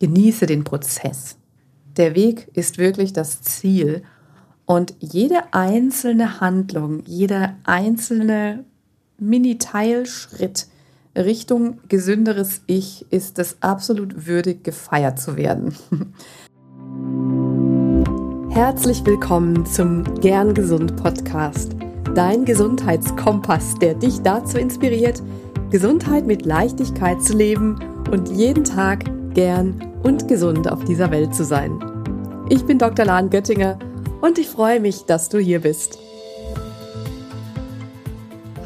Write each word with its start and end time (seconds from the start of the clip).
genieße 0.00 0.46
den 0.46 0.64
Prozess. 0.64 1.36
Der 1.96 2.14
Weg 2.16 2.48
ist 2.54 2.78
wirklich 2.78 3.12
das 3.12 3.42
Ziel 3.42 4.02
und 4.64 4.94
jede 4.98 5.52
einzelne 5.52 6.40
Handlung, 6.40 7.02
jeder 7.04 7.56
einzelne 7.64 8.64
Mini-Teilschritt 9.18 10.66
Richtung 11.16 11.78
gesünderes 11.88 12.62
Ich 12.66 13.04
ist 13.10 13.38
es 13.38 13.62
absolut 13.62 14.26
würdig, 14.26 14.64
gefeiert 14.64 15.18
zu 15.18 15.36
werden. 15.36 15.74
Herzlich 18.50 19.04
willkommen 19.04 19.66
zum 19.66 20.04
Gern 20.20 20.54
Gesund 20.54 20.96
Podcast, 20.96 21.72
dein 22.14 22.44
Gesundheitskompass, 22.44 23.74
der 23.80 23.94
dich 23.94 24.20
dazu 24.22 24.56
inspiriert, 24.56 25.22
Gesundheit 25.70 26.26
mit 26.26 26.46
Leichtigkeit 26.46 27.22
zu 27.22 27.36
leben 27.36 27.78
und 28.10 28.28
jeden 28.30 28.64
Tag 28.64 29.04
gern 29.34 29.89
und 30.02 30.28
gesund 30.28 30.70
auf 30.70 30.84
dieser 30.84 31.10
Welt 31.10 31.34
zu 31.34 31.44
sein. 31.44 31.78
Ich 32.48 32.64
bin 32.64 32.78
Dr. 32.78 33.04
Lahn 33.04 33.30
Göttinger 33.30 33.78
und 34.20 34.38
ich 34.38 34.48
freue 34.48 34.80
mich, 34.80 35.04
dass 35.04 35.28
du 35.28 35.38
hier 35.38 35.60
bist. 35.60 35.98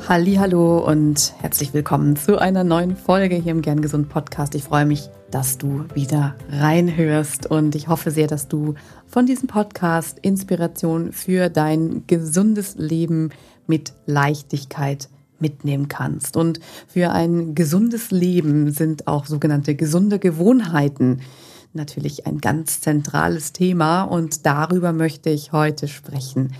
Hallo 0.06 0.84
und 0.86 1.32
herzlich 1.40 1.72
willkommen 1.72 2.16
zu 2.16 2.38
einer 2.38 2.62
neuen 2.62 2.94
Folge 2.94 3.36
hier 3.36 3.52
im 3.52 3.62
Gern 3.62 3.80
Gesund 3.80 4.10
Podcast. 4.10 4.54
Ich 4.54 4.64
freue 4.64 4.84
mich, 4.84 5.08
dass 5.30 5.56
du 5.56 5.86
wieder 5.94 6.36
reinhörst 6.50 7.50
und 7.50 7.74
ich 7.74 7.88
hoffe 7.88 8.10
sehr, 8.10 8.26
dass 8.26 8.46
du 8.46 8.74
von 9.06 9.24
diesem 9.24 9.48
Podcast 9.48 10.18
Inspiration 10.20 11.12
für 11.12 11.48
dein 11.48 12.06
gesundes 12.06 12.74
Leben 12.76 13.30
mit 13.66 13.94
Leichtigkeit 14.04 15.08
mitnehmen 15.44 15.88
kannst. 15.88 16.38
Und 16.38 16.58
für 16.88 17.10
ein 17.10 17.54
gesundes 17.54 18.10
Leben 18.10 18.72
sind 18.72 19.06
auch 19.06 19.26
sogenannte 19.26 19.74
gesunde 19.74 20.18
Gewohnheiten 20.18 21.20
natürlich 21.74 22.26
ein 22.26 22.38
ganz 22.38 22.80
zentrales 22.80 23.52
Thema 23.52 24.04
und 24.04 24.46
darüber 24.46 24.92
möchte 24.92 25.28
ich 25.28 25.52
heute 25.52 25.88
sprechen. 25.88 26.54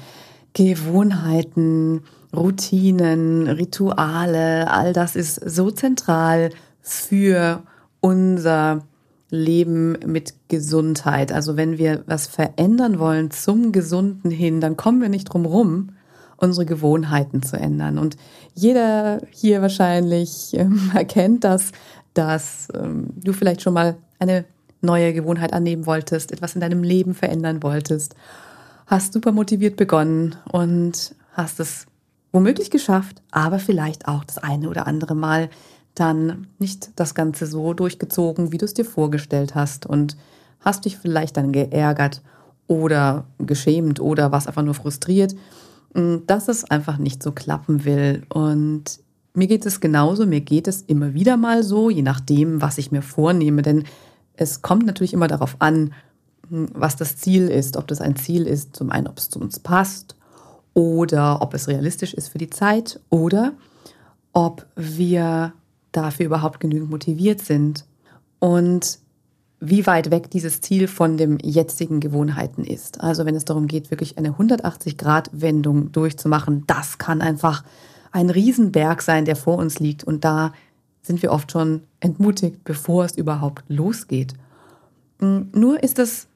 Gewohnheiten, 0.53 2.03
Routinen, 2.35 3.49
Rituale, 3.49 4.71
all 4.71 4.93
das 4.93 5.17
ist 5.17 5.37
so 5.37 5.71
zentral 5.71 6.51
für 6.81 7.63
unser 8.01 8.85
Leben 9.31 9.99
mit 10.07 10.35
Gesundheit. 10.49 11.33
Also 11.33 11.57
wenn 11.57 11.79
wir 11.79 12.05
was 12.07 12.27
verändern 12.27 12.99
wollen 12.99 13.31
zum 13.31 13.73
Gesunden 13.73 14.31
hin, 14.31 14.61
dann 14.61 14.77
kommen 14.77 15.01
wir 15.01 15.09
nicht 15.09 15.25
drum 15.25 15.47
rum, 15.47 15.91
unsere 16.37 16.67
Gewohnheiten 16.67 17.43
zu 17.43 17.57
ändern. 17.57 17.99
Und 17.99 18.17
jeder 18.55 19.21
hier 19.31 19.63
wahrscheinlich 19.63 20.55
ähm, 20.55 20.91
erkennt 20.95 21.45
das, 21.45 21.73
dass 22.15 22.69
ähm, 22.75 23.09
du 23.17 23.33
vielleicht 23.33 23.63
schon 23.63 23.75
mal 23.75 23.97
eine 24.19 24.45
neue 24.81 25.13
Gewohnheit 25.13 25.53
annehmen 25.53 25.87
wolltest, 25.87 26.33
etwas 26.33 26.55
in 26.55 26.61
deinem 26.61 26.83
Leben 26.83 27.15
verändern 27.15 27.63
wolltest, 27.63 28.15
hast 28.87 29.15
super 29.15 29.33
motiviert 29.33 29.77
begonnen 29.77 30.37
und 30.51 31.15
hast 31.33 31.59
es 31.59 31.87
womöglich 32.33 32.71
geschafft, 32.71 33.23
aber 33.31 33.59
vielleicht 33.59 34.07
auch 34.09 34.25
das 34.25 34.39
eine 34.39 34.69
oder 34.69 34.87
andere 34.87 35.15
Mal 35.15 35.49
dann 35.95 36.49
nicht 36.59 36.91
das 36.97 37.15
Ganze 37.15 37.47
so 37.47 37.73
durchgezogen, 37.73 38.53
wie 38.53 38.59
du 38.59 38.65
es 38.65 38.75
dir 38.75 38.85
vorgestellt 38.85 39.55
hast 39.55 39.87
und 39.87 40.17
hast 40.61 40.85
dich 40.85 40.99
vielleicht 40.99 41.37
dann 41.37 41.53
geärgert 41.53 42.23
oder 42.67 43.27
geschämt 43.39 44.01
oder 44.01 44.33
was 44.33 44.47
einfach 44.47 44.63
nur 44.63 44.75
frustriert 44.75 45.35
dass 45.95 46.49
es 46.49 46.65
einfach 46.65 46.99
nicht 46.99 47.23
so 47.23 47.33
klappen 47.33 47.85
will. 47.85 48.25
Und 48.29 49.01
mir 49.35 49.47
geht 49.47 49.65
es 49.65 49.81
genauso, 49.81 50.27
mir 50.27 50.41
geht 50.41 50.69
es 50.69 50.83
immer 50.83 51.15
wieder 51.15 51.37
mal 51.37 51.63
so, 51.63 51.91
je 51.91 52.03
nachdem, 52.03 52.61
was 52.61 52.79
ich 52.79 52.93
mir 52.93 53.03
vornehme. 53.03 53.63
Denn 53.63 53.85
es 54.35 54.63
kommt 54.63 54.87
natürlich 54.87 55.15
immer 55.15 55.29
darauf 55.29 55.57
an, 55.61 55.93
hm, 56.49 56.69
was 56.73 56.97
das 56.97 57.17
Ziel 57.17 57.49
ist. 57.49 57.77
Ob 57.77 57.87
das 57.87 58.01
ein 58.01 58.17
Ziel 58.17 58.47
ist, 58.47 58.75
zum 58.75 58.91
einen, 58.91 59.07
ob 59.07 59.19
es 59.19 59.31
zu 59.31 59.41
uns 59.41 59.61
passt 59.61 60.17
oder 60.75 61.41
ob 61.41 61.55
es 61.55 61.69
realistisch 61.69 62.15
ist 62.15 62.29
für 62.29 62.39
die 62.39 62.51
Zeit 62.51 63.01
oder 63.09 63.53
ob 64.33 64.67
wir 64.75 65.53
dafür 65.93 66.27
überhaupt 66.27 66.59
genügend 66.59 66.91
motiviert 66.91 67.41
sind. 67.41 67.85
Und 68.41 68.99
wie 69.65 69.87
weit 69.87 70.11
weg 70.11 70.31
dieses 70.31 70.61
Ziel 70.61 70.89
von 70.89 71.17
dem 71.17 71.39
jetzigen 71.43 72.01
Gewohnheiten 72.01 72.65
ist. 72.65 73.01
Also 73.01 73.25
wenn 73.25 73.35
es 73.35 73.45
darum 73.45 73.67
geht, 73.67 73.91
wirklich 73.91 74.19
eine 74.19 74.31
180-Grad-Wendung 74.33 75.93
durchzumachen, 75.93 76.65
das 76.67 76.99
kann 76.99 77.21
einfach 77.21 77.65
ein 78.13 78.31
Riesenberg 78.31 79.03
sein, 79.03 79.25
der 79.25 79.37
vor 79.37 79.59
uns 79.59 79.79
liegt. 79.79 80.05
Und 80.05 80.25
da 80.25 80.53
sind 81.03 81.23
wir 81.23 81.33
oft 81.33 81.53
schon 81.53 81.83
entmutigt, 82.01 82.65
bevor 82.65 83.05
es 83.05 83.17
überhaupt 83.17 83.65
losgeht. 83.69 84.35
Hm, 85.21 85.49
nur 85.55 85.83
ist 85.83 85.99
es 85.99 86.29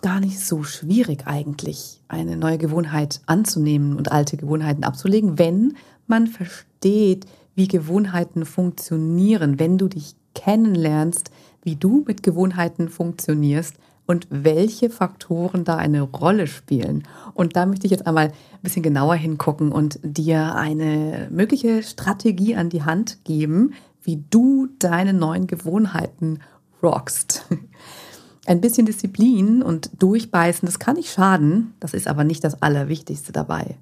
gar 0.00 0.20
nicht 0.20 0.38
so 0.40 0.62
schwierig 0.62 1.26
eigentlich, 1.26 2.00
eine 2.08 2.36
neue 2.36 2.58
Gewohnheit 2.58 3.20
anzunehmen 3.26 3.96
und 3.96 4.12
alte 4.12 4.36
Gewohnheiten 4.36 4.84
abzulegen, 4.84 5.38
wenn 5.38 5.76
man 6.06 6.26
versteht, 6.26 7.26
wie 7.54 7.68
Gewohnheiten 7.68 8.46
funktionieren, 8.46 9.58
wenn 9.58 9.78
du 9.78 9.88
dich 9.88 10.14
kennenlernst, 10.34 11.30
wie 11.62 11.76
du 11.76 12.04
mit 12.06 12.22
Gewohnheiten 12.22 12.88
funktionierst 12.88 13.74
und 14.06 14.26
welche 14.30 14.88
Faktoren 14.88 15.64
da 15.64 15.76
eine 15.76 16.00
Rolle 16.00 16.46
spielen. 16.46 17.04
Und 17.34 17.56
da 17.56 17.66
möchte 17.66 17.86
ich 17.86 17.90
jetzt 17.90 18.06
einmal 18.06 18.28
ein 18.28 18.62
bisschen 18.62 18.82
genauer 18.82 19.16
hingucken 19.16 19.70
und 19.70 20.00
dir 20.02 20.54
eine 20.54 21.28
mögliche 21.30 21.82
Strategie 21.82 22.56
an 22.56 22.70
die 22.70 22.84
Hand 22.84 23.22
geben, 23.24 23.74
wie 24.02 24.24
du 24.30 24.68
deine 24.78 25.12
neuen 25.12 25.46
Gewohnheiten 25.46 26.40
rockst. 26.82 27.46
Ein 28.46 28.62
bisschen 28.62 28.86
Disziplin 28.86 29.62
und 29.62 29.90
Durchbeißen, 30.02 30.64
das 30.64 30.78
kann 30.78 30.96
nicht 30.96 31.12
schaden, 31.12 31.74
das 31.80 31.92
ist 31.92 32.08
aber 32.08 32.24
nicht 32.24 32.42
das 32.44 32.62
Allerwichtigste 32.62 33.30
dabei. 33.30 33.76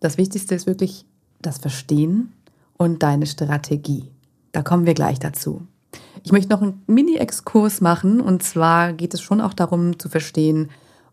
Das 0.00 0.18
Wichtigste 0.18 0.56
ist 0.56 0.66
wirklich 0.66 1.06
das 1.40 1.58
Verstehen 1.58 2.32
und 2.76 3.04
deine 3.04 3.26
Strategie. 3.26 4.10
Da 4.50 4.62
kommen 4.62 4.86
wir 4.86 4.94
gleich 4.94 5.20
dazu. 5.20 5.62
Ich 6.22 6.32
möchte 6.32 6.50
noch 6.50 6.62
einen 6.62 6.82
Mini-Exkurs 6.86 7.80
machen 7.80 8.20
und 8.20 8.42
zwar 8.42 8.92
geht 8.92 9.14
es 9.14 9.20
schon 9.20 9.40
auch 9.40 9.54
darum 9.54 9.98
zu 9.98 10.08
verstehen, 10.08 10.68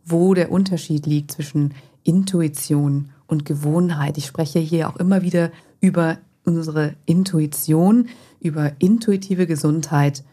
wo 0.05 0.33
der 0.33 0.51
Unterschied 0.51 1.05
liegt 1.05 1.31
zwischen 1.31 1.73
Intuition 2.03 3.09
und 3.27 3.45
Gewohnheit. 3.45 4.17
Ich 4.17 4.25
spreche 4.25 4.59
hier 4.59 4.89
auch 4.89 4.97
immer 4.97 5.21
wieder 5.21 5.51
über 5.79 6.17
unsere 6.45 6.95
Intuition, 7.05 8.07
über 8.39 8.71
intuitive 8.79 9.47
Gesundheit 9.47 10.23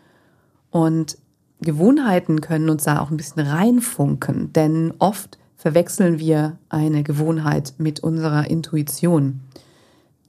und 0.71 1.19
Gewohnheiten 1.61 2.41
können 2.41 2.69
uns 2.69 2.85
da 2.85 3.01
auch 3.01 3.11
ein 3.11 3.17
bisschen 3.17 3.47
reinfunken, 3.47 4.53
denn 4.53 4.93
oft 4.99 5.39
verwechseln 5.57 6.19
wir 6.19 6.59
eine 6.69 7.03
Gewohnheit 7.03 7.75
mit 7.79 8.01
unserer 8.01 8.51
Intuition. 8.51 9.41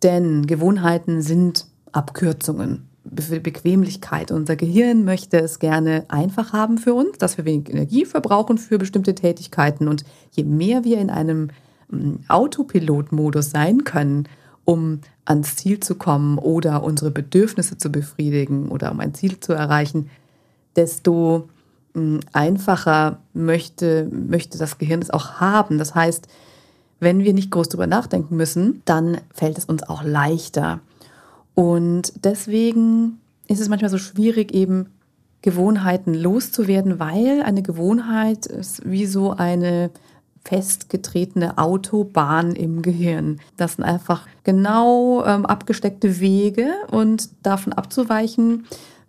Denn 0.02 0.46
Gewohnheiten 0.46 1.22
sind 1.22 1.68
Abkürzungen 1.92 2.88
für 3.20 3.40
Bequemlichkeit. 3.40 4.32
Unser 4.32 4.56
Gehirn 4.56 5.06
möchte 5.06 5.38
es 5.40 5.60
gerne 5.60 6.06
einfach 6.08 6.54
haben 6.54 6.78
für 6.78 6.94
uns, 6.94 7.18
dass 7.18 7.38
wir 7.38 7.46
wenig 7.46 7.70
Energie 7.70 8.06
verbrauchen 8.06 8.58
für 8.58 8.78
bestimmte 8.78 9.16
Tätigkeiten. 9.16 9.88
Und 9.88 10.04
je 10.32 10.44
mehr 10.44 10.84
wir 10.84 10.98
in 11.00 11.10
einem 11.10 11.50
mm, 11.90 12.16
Autopilot-Modus 12.28 13.52
sein 13.52 13.84
können, 13.84 14.28
um 14.66 15.02
ans 15.26 15.56
Ziel 15.56 15.80
zu 15.80 15.96
kommen 15.96 16.38
oder 16.38 16.84
unsere 16.84 17.12
Bedürfnisse 17.12 17.78
zu 17.78 17.92
befriedigen 17.92 18.70
oder 18.70 18.92
um 18.92 19.00
ein 19.00 19.14
Ziel 19.14 19.40
zu 19.40 19.54
erreichen, 19.54 20.10
desto 20.76 21.48
mm, 21.94 22.20
einfacher 22.34 23.20
möchte, 23.34 24.10
möchte 24.12 24.58
das 24.58 24.78
Gehirn 24.78 25.02
es 25.02 25.12
auch 25.12 25.40
haben. 25.40 25.78
Das 25.78 25.94
heißt, 25.94 26.28
wenn 27.00 27.24
wir 27.24 27.34
nicht 27.34 27.52
groß 27.52 27.70
drüber 27.70 27.88
nachdenken 27.88 28.36
müssen, 28.36 28.82
dann 28.86 29.20
fällt 29.34 29.58
es 29.58 29.66
uns 29.66 29.84
auch 29.84 30.04
leichter. 30.04 30.80
Und 31.56 32.14
deswegen 32.24 33.20
ist 33.48 33.62
es 33.62 33.70
manchmal 33.70 33.92
so 33.92 33.98
schwierig, 33.98 34.54
eben 34.54 34.88
Gewohnheiten 35.42 36.14
loszuwerden, 36.14 37.00
weil 37.00 37.42
eine 37.42 37.62
Gewohnheit 37.62 38.46
ist 38.46 38.90
wie 38.90 39.06
so 39.06 39.32
eine 39.32 39.92
festgetretene 40.44 41.58
Autobahn 41.58 42.54
im 42.54 42.82
Gehirn. 42.82 43.40
Das 43.58 43.74
sind 43.74 43.84
einfach 43.84 44.28
genau 44.44 45.24
ähm, 45.26 45.46
abgesteckte 45.46 46.20
Wege 46.20 46.72
und 46.92 47.30
davon 47.44 47.74
abzuweichen, 47.74 48.66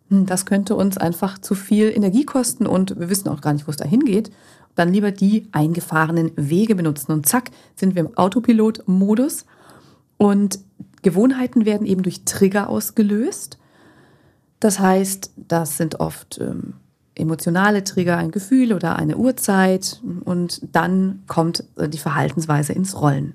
hm, 0.08 0.26
das 0.26 0.46
könnte 0.46 0.76
uns 0.76 0.96
einfach 0.98 1.38
zu 1.38 1.54
viel 1.54 1.90
Energie 1.94 2.24
kosten 2.24 2.66
und 2.66 2.98
wir 2.98 3.10
wissen 3.10 3.28
auch 3.28 3.40
gar 3.40 3.52
nicht, 3.52 3.66
wo 3.66 3.70
es 3.70 3.76
dahin 3.76 4.00
geht. 4.00 4.30
Dann 4.74 4.92
lieber 4.92 5.10
die 5.10 5.48
eingefahrenen 5.52 6.32
Wege 6.36 6.74
benutzen 6.74 7.12
und 7.12 7.26
zack, 7.26 7.50
sind 7.74 7.94
wir 7.94 8.04
im 8.04 8.16
Autopilot-Modus. 8.16 9.46
Und 10.18 10.58
Gewohnheiten 11.06 11.66
werden 11.66 11.86
eben 11.86 12.02
durch 12.02 12.24
Trigger 12.24 12.68
ausgelöst. 12.68 13.58
Das 14.58 14.80
heißt, 14.80 15.30
das 15.36 15.76
sind 15.76 16.00
oft 16.00 16.40
ähm, 16.40 16.74
emotionale 17.14 17.84
Trigger, 17.84 18.16
ein 18.16 18.32
Gefühl 18.32 18.72
oder 18.72 18.96
eine 18.96 19.16
Uhrzeit 19.16 20.02
und 20.24 20.62
dann 20.74 21.22
kommt 21.28 21.62
äh, 21.76 21.88
die 21.88 21.98
Verhaltensweise 21.98 22.72
ins 22.72 23.00
Rollen. 23.00 23.34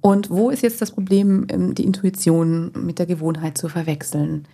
Und 0.00 0.30
wo 0.30 0.48
ist 0.50 0.62
jetzt 0.62 0.80
das 0.80 0.92
Problem, 0.92 1.44
ähm, 1.48 1.74
die 1.74 1.82
Intuition 1.82 2.70
mit 2.76 3.00
der 3.00 3.06
Gewohnheit 3.06 3.58
zu 3.58 3.68
verwechseln? 3.68 4.46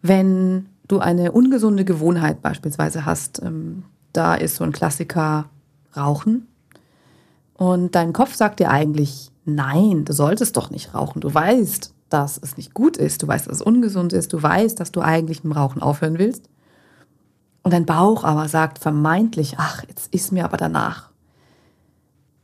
Wenn 0.00 0.70
du 0.88 1.00
eine 1.00 1.32
ungesunde 1.32 1.84
Gewohnheit 1.84 2.40
beispielsweise 2.40 3.04
hast, 3.04 3.42
ähm, 3.42 3.82
da 4.14 4.36
ist 4.36 4.56
so 4.56 4.64
ein 4.64 4.72
Klassiker 4.72 5.50
Rauchen. 5.94 6.46
Und 7.52 7.94
dein 7.94 8.14
Kopf 8.14 8.34
sagt 8.34 8.60
dir 8.60 8.70
eigentlich, 8.70 9.29
nein, 9.54 10.04
du 10.04 10.12
solltest 10.12 10.56
doch 10.56 10.70
nicht 10.70 10.94
rauchen. 10.94 11.20
Du 11.20 11.32
weißt, 11.32 11.94
dass 12.08 12.38
es 12.42 12.56
nicht 12.56 12.74
gut 12.74 12.96
ist, 12.96 13.22
du 13.22 13.28
weißt, 13.28 13.46
dass 13.46 13.56
es 13.56 13.62
ungesund 13.62 14.12
ist, 14.12 14.32
du 14.32 14.42
weißt, 14.42 14.78
dass 14.80 14.92
du 14.92 15.00
eigentlich 15.00 15.44
mit 15.44 15.52
dem 15.52 15.58
Rauchen 15.58 15.80
aufhören 15.80 16.18
willst. 16.18 16.48
Und 17.62 17.72
dein 17.72 17.86
Bauch 17.86 18.24
aber 18.24 18.48
sagt 18.48 18.78
vermeintlich, 18.78 19.54
ach, 19.58 19.84
jetzt 19.88 20.12
ist 20.12 20.32
mir 20.32 20.44
aber 20.44 20.56
danach. 20.56 21.10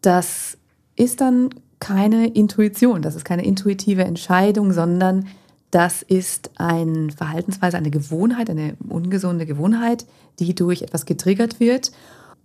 Das 0.03 0.59
ist 0.95 1.21
dann 1.21 1.51
keine 1.81 2.29
Intuition, 2.29 3.03
das 3.03 3.17
ist 3.17 3.25
keine 3.25 3.45
intuitive 3.45 4.05
Entscheidung, 4.05 4.73
sondern 4.73 5.27
das 5.71 6.03
ist 6.03 6.51
eine 6.57 7.11
Verhaltensweise, 7.11 7.77
eine 7.77 7.91
Gewohnheit, 7.91 8.49
eine 8.49 8.77
ungesunde 8.89 9.47
Gewohnheit, 9.47 10.07
die 10.39 10.55
durch 10.55 10.83
etwas 10.83 11.07
getriggert 11.07 11.61
wird. 11.61 11.93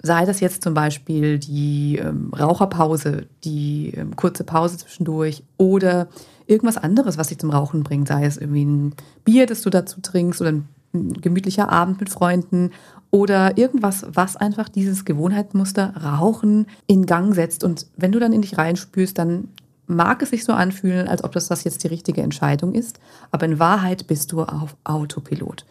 Sei 0.03 0.25
das 0.25 0.39
jetzt 0.39 0.63
zum 0.63 0.73
Beispiel 0.73 1.37
die 1.37 1.97
ähm, 1.97 2.31
Raucherpause, 2.37 3.27
die 3.43 3.93
ähm, 3.95 4.15
kurze 4.15 4.43
Pause 4.43 4.77
zwischendurch 4.77 5.43
oder 5.57 6.07
irgendwas 6.47 6.77
anderes, 6.77 7.17
was 7.17 7.27
dich 7.27 7.37
zum 7.37 7.51
Rauchen 7.51 7.83
bringt. 7.83 8.07
Sei 8.07 8.25
es 8.25 8.37
irgendwie 8.37 8.65
ein 8.65 8.95
Bier, 9.23 9.45
das 9.45 9.61
du 9.61 9.69
dazu 9.69 10.01
trinkst 10.01 10.41
oder 10.41 10.51
ein, 10.51 10.67
ein 10.93 11.13
gemütlicher 11.13 11.69
Abend 11.69 11.99
mit 11.99 12.09
Freunden 12.09 12.71
oder 13.11 13.57
irgendwas, 13.57 14.05
was 14.11 14.37
einfach 14.37 14.69
dieses 14.69 15.05
Gewohnheitsmuster 15.05 15.95
Rauchen 15.97 16.65
in 16.87 17.05
Gang 17.05 17.35
setzt. 17.35 17.63
Und 17.63 17.85
wenn 17.97 18.11
du 18.11 18.19
dann 18.19 18.33
in 18.33 18.41
dich 18.41 18.57
reinspürst, 18.57 19.17
dann 19.17 19.49
mag 19.91 20.21
es 20.21 20.29
sich 20.29 20.45
so 20.45 20.53
anfühlen, 20.53 21.07
als 21.07 21.23
ob 21.23 21.33
das, 21.33 21.47
das 21.47 21.63
jetzt 21.63 21.83
die 21.83 21.87
richtige 21.87 22.21
Entscheidung 22.21 22.73
ist, 22.73 22.99
aber 23.29 23.45
in 23.45 23.59
Wahrheit 23.59 24.07
bist 24.07 24.31
du 24.31 24.43
auf 24.43 24.75
Autopilot. 24.83 25.65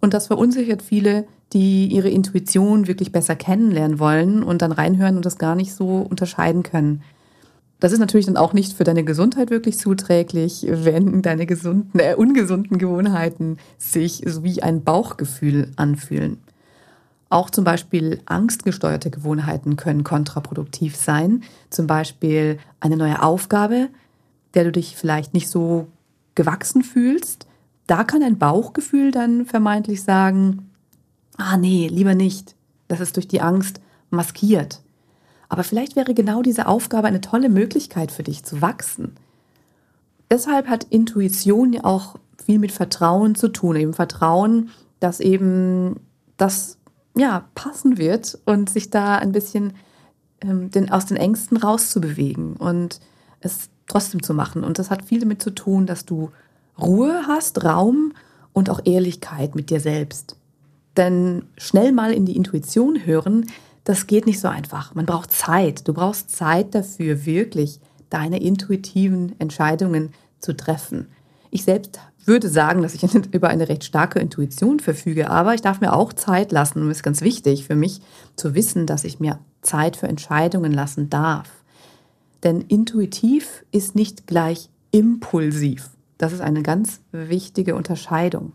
Und 0.00 0.14
das 0.14 0.26
verunsichert 0.28 0.82
viele, 0.82 1.26
die 1.52 1.86
ihre 1.86 2.10
Intuition 2.10 2.86
wirklich 2.86 3.12
besser 3.12 3.36
kennenlernen 3.36 3.98
wollen 3.98 4.42
und 4.42 4.62
dann 4.62 4.72
reinhören 4.72 5.16
und 5.16 5.26
das 5.26 5.38
gar 5.38 5.54
nicht 5.54 5.74
so 5.74 5.98
unterscheiden 5.98 6.62
können. 6.62 7.02
Das 7.78 7.92
ist 7.92 7.98
natürlich 7.98 8.26
dann 8.26 8.38
auch 8.38 8.52
nicht 8.52 8.72
für 8.72 8.84
deine 8.84 9.04
Gesundheit 9.04 9.50
wirklich 9.50 9.78
zuträglich, 9.78 10.66
wenn 10.68 11.20
deine 11.20 11.46
gesunden, 11.46 12.00
äh, 12.00 12.14
ungesunden 12.14 12.78
Gewohnheiten 12.78 13.58
sich 13.78 14.22
so 14.26 14.42
wie 14.42 14.62
ein 14.62 14.82
Bauchgefühl 14.82 15.72
anfühlen. 15.76 16.38
Auch 17.28 17.50
zum 17.50 17.64
Beispiel 17.64 18.20
angstgesteuerte 18.24 19.10
Gewohnheiten 19.10 19.76
können 19.76 20.04
kontraproduktiv 20.04 20.96
sein. 20.96 21.42
Zum 21.70 21.86
Beispiel 21.86 22.58
eine 22.80 22.96
neue 22.96 23.22
Aufgabe, 23.22 23.88
der 24.54 24.64
du 24.64 24.72
dich 24.72 24.96
vielleicht 24.96 25.34
nicht 25.34 25.50
so 25.50 25.88
gewachsen 26.34 26.82
fühlst. 26.82 27.46
Da 27.86 28.04
kann 28.04 28.22
ein 28.22 28.38
Bauchgefühl 28.38 29.10
dann 29.10 29.46
vermeintlich 29.46 30.02
sagen, 30.02 30.70
ah 31.36 31.56
nee, 31.56 31.88
lieber 31.88 32.14
nicht. 32.14 32.54
Das 32.88 33.00
ist 33.00 33.16
durch 33.16 33.28
die 33.28 33.40
Angst 33.40 33.80
maskiert. 34.10 34.82
Aber 35.48 35.62
vielleicht 35.62 35.96
wäre 35.96 36.14
genau 36.14 36.42
diese 36.42 36.66
Aufgabe 36.66 37.06
eine 37.06 37.20
tolle 37.20 37.48
Möglichkeit 37.48 38.10
für 38.10 38.22
dich 38.22 38.44
zu 38.44 38.60
wachsen. 38.62 39.14
Deshalb 40.30 40.68
hat 40.68 40.84
Intuition 40.84 41.72
ja 41.72 41.84
auch 41.84 42.16
viel 42.44 42.58
mit 42.58 42.72
Vertrauen 42.72 43.34
zu 43.34 43.48
tun. 43.48 43.76
Eben 43.76 43.94
Vertrauen, 43.94 44.70
dass 44.98 45.20
eben 45.20 46.00
das 46.36 46.78
ja, 47.16 47.48
passen 47.54 47.96
wird 47.98 48.38
und 48.44 48.68
sich 48.70 48.90
da 48.90 49.16
ein 49.16 49.32
bisschen 49.32 49.72
ähm, 50.40 50.70
den, 50.70 50.90
aus 50.90 51.06
den 51.06 51.16
Ängsten 51.16 51.56
rauszubewegen 51.56 52.56
und 52.56 53.00
es 53.40 53.70
trotzdem 53.86 54.22
zu 54.22 54.34
machen. 54.34 54.64
Und 54.64 54.78
das 54.78 54.90
hat 54.90 55.04
viel 55.04 55.20
damit 55.20 55.42
zu 55.42 55.50
tun, 55.50 55.86
dass 55.86 56.04
du 56.04 56.30
Ruhe 56.80 57.24
hast, 57.26 57.64
Raum 57.64 58.12
und 58.52 58.70
auch 58.70 58.80
Ehrlichkeit 58.84 59.54
mit 59.54 59.70
dir 59.70 59.80
selbst. 59.80 60.36
Denn 60.96 61.44
schnell 61.56 61.92
mal 61.92 62.12
in 62.12 62.26
die 62.26 62.36
Intuition 62.36 63.04
hören, 63.04 63.46
das 63.84 64.06
geht 64.06 64.26
nicht 64.26 64.40
so 64.40 64.48
einfach. 64.48 64.94
Man 64.94 65.06
braucht 65.06 65.30
Zeit. 65.30 65.86
Du 65.86 65.92
brauchst 65.92 66.30
Zeit 66.30 66.74
dafür, 66.74 67.24
wirklich 67.24 67.80
deine 68.10 68.40
intuitiven 68.40 69.38
Entscheidungen 69.38 70.12
zu 70.40 70.56
treffen. 70.56 71.08
Ich 71.50 71.64
selbst 71.64 72.00
würde 72.24 72.48
sagen, 72.48 72.82
dass 72.82 72.94
ich 72.94 73.04
über 73.32 73.48
eine 73.48 73.68
recht 73.68 73.84
starke 73.84 74.18
Intuition 74.18 74.80
verfüge, 74.80 75.30
aber 75.30 75.54
ich 75.54 75.62
darf 75.62 75.80
mir 75.80 75.92
auch 75.92 76.12
Zeit 76.12 76.52
lassen 76.52 76.82
und 76.82 76.90
es 76.90 76.98
ist 76.98 77.02
ganz 77.02 77.20
wichtig 77.20 77.66
für 77.66 77.76
mich 77.76 78.00
zu 78.34 78.54
wissen, 78.54 78.86
dass 78.86 79.04
ich 79.04 79.20
mir 79.20 79.38
Zeit 79.62 79.96
für 79.96 80.08
Entscheidungen 80.08 80.72
lassen 80.72 81.08
darf. 81.08 81.50
Denn 82.42 82.60
intuitiv 82.60 83.64
ist 83.70 83.94
nicht 83.94 84.26
gleich 84.26 84.68
impulsiv. 84.90 85.90
Das 86.18 86.32
ist 86.32 86.40
eine 86.40 86.62
ganz 86.62 87.00
wichtige 87.12 87.74
Unterscheidung. 87.74 88.52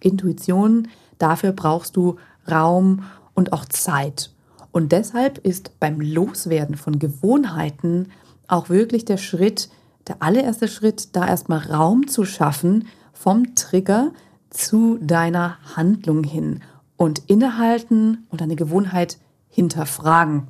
Intuition, 0.00 0.88
dafür 1.18 1.52
brauchst 1.52 1.96
du 1.96 2.16
Raum 2.50 3.04
und 3.34 3.52
auch 3.52 3.64
Zeit. 3.64 4.30
Und 4.72 4.92
deshalb 4.92 5.38
ist 5.38 5.78
beim 5.78 6.00
Loswerden 6.00 6.76
von 6.76 6.98
Gewohnheiten 6.98 8.08
auch 8.48 8.68
wirklich 8.68 9.04
der 9.04 9.16
Schritt, 9.16 9.68
der 10.08 10.16
allererste 10.20 10.68
Schritt, 10.68 11.14
da 11.16 11.26
erstmal 11.26 11.60
Raum 11.60 12.08
zu 12.08 12.24
schaffen 12.24 12.88
vom 13.12 13.54
Trigger 13.54 14.12
zu 14.50 14.98
deiner 15.00 15.56
Handlung 15.76 16.24
hin 16.24 16.60
und 16.96 17.22
innehalten 17.26 18.26
und 18.30 18.40
deine 18.40 18.56
Gewohnheit 18.56 19.18
hinterfragen. 19.48 20.48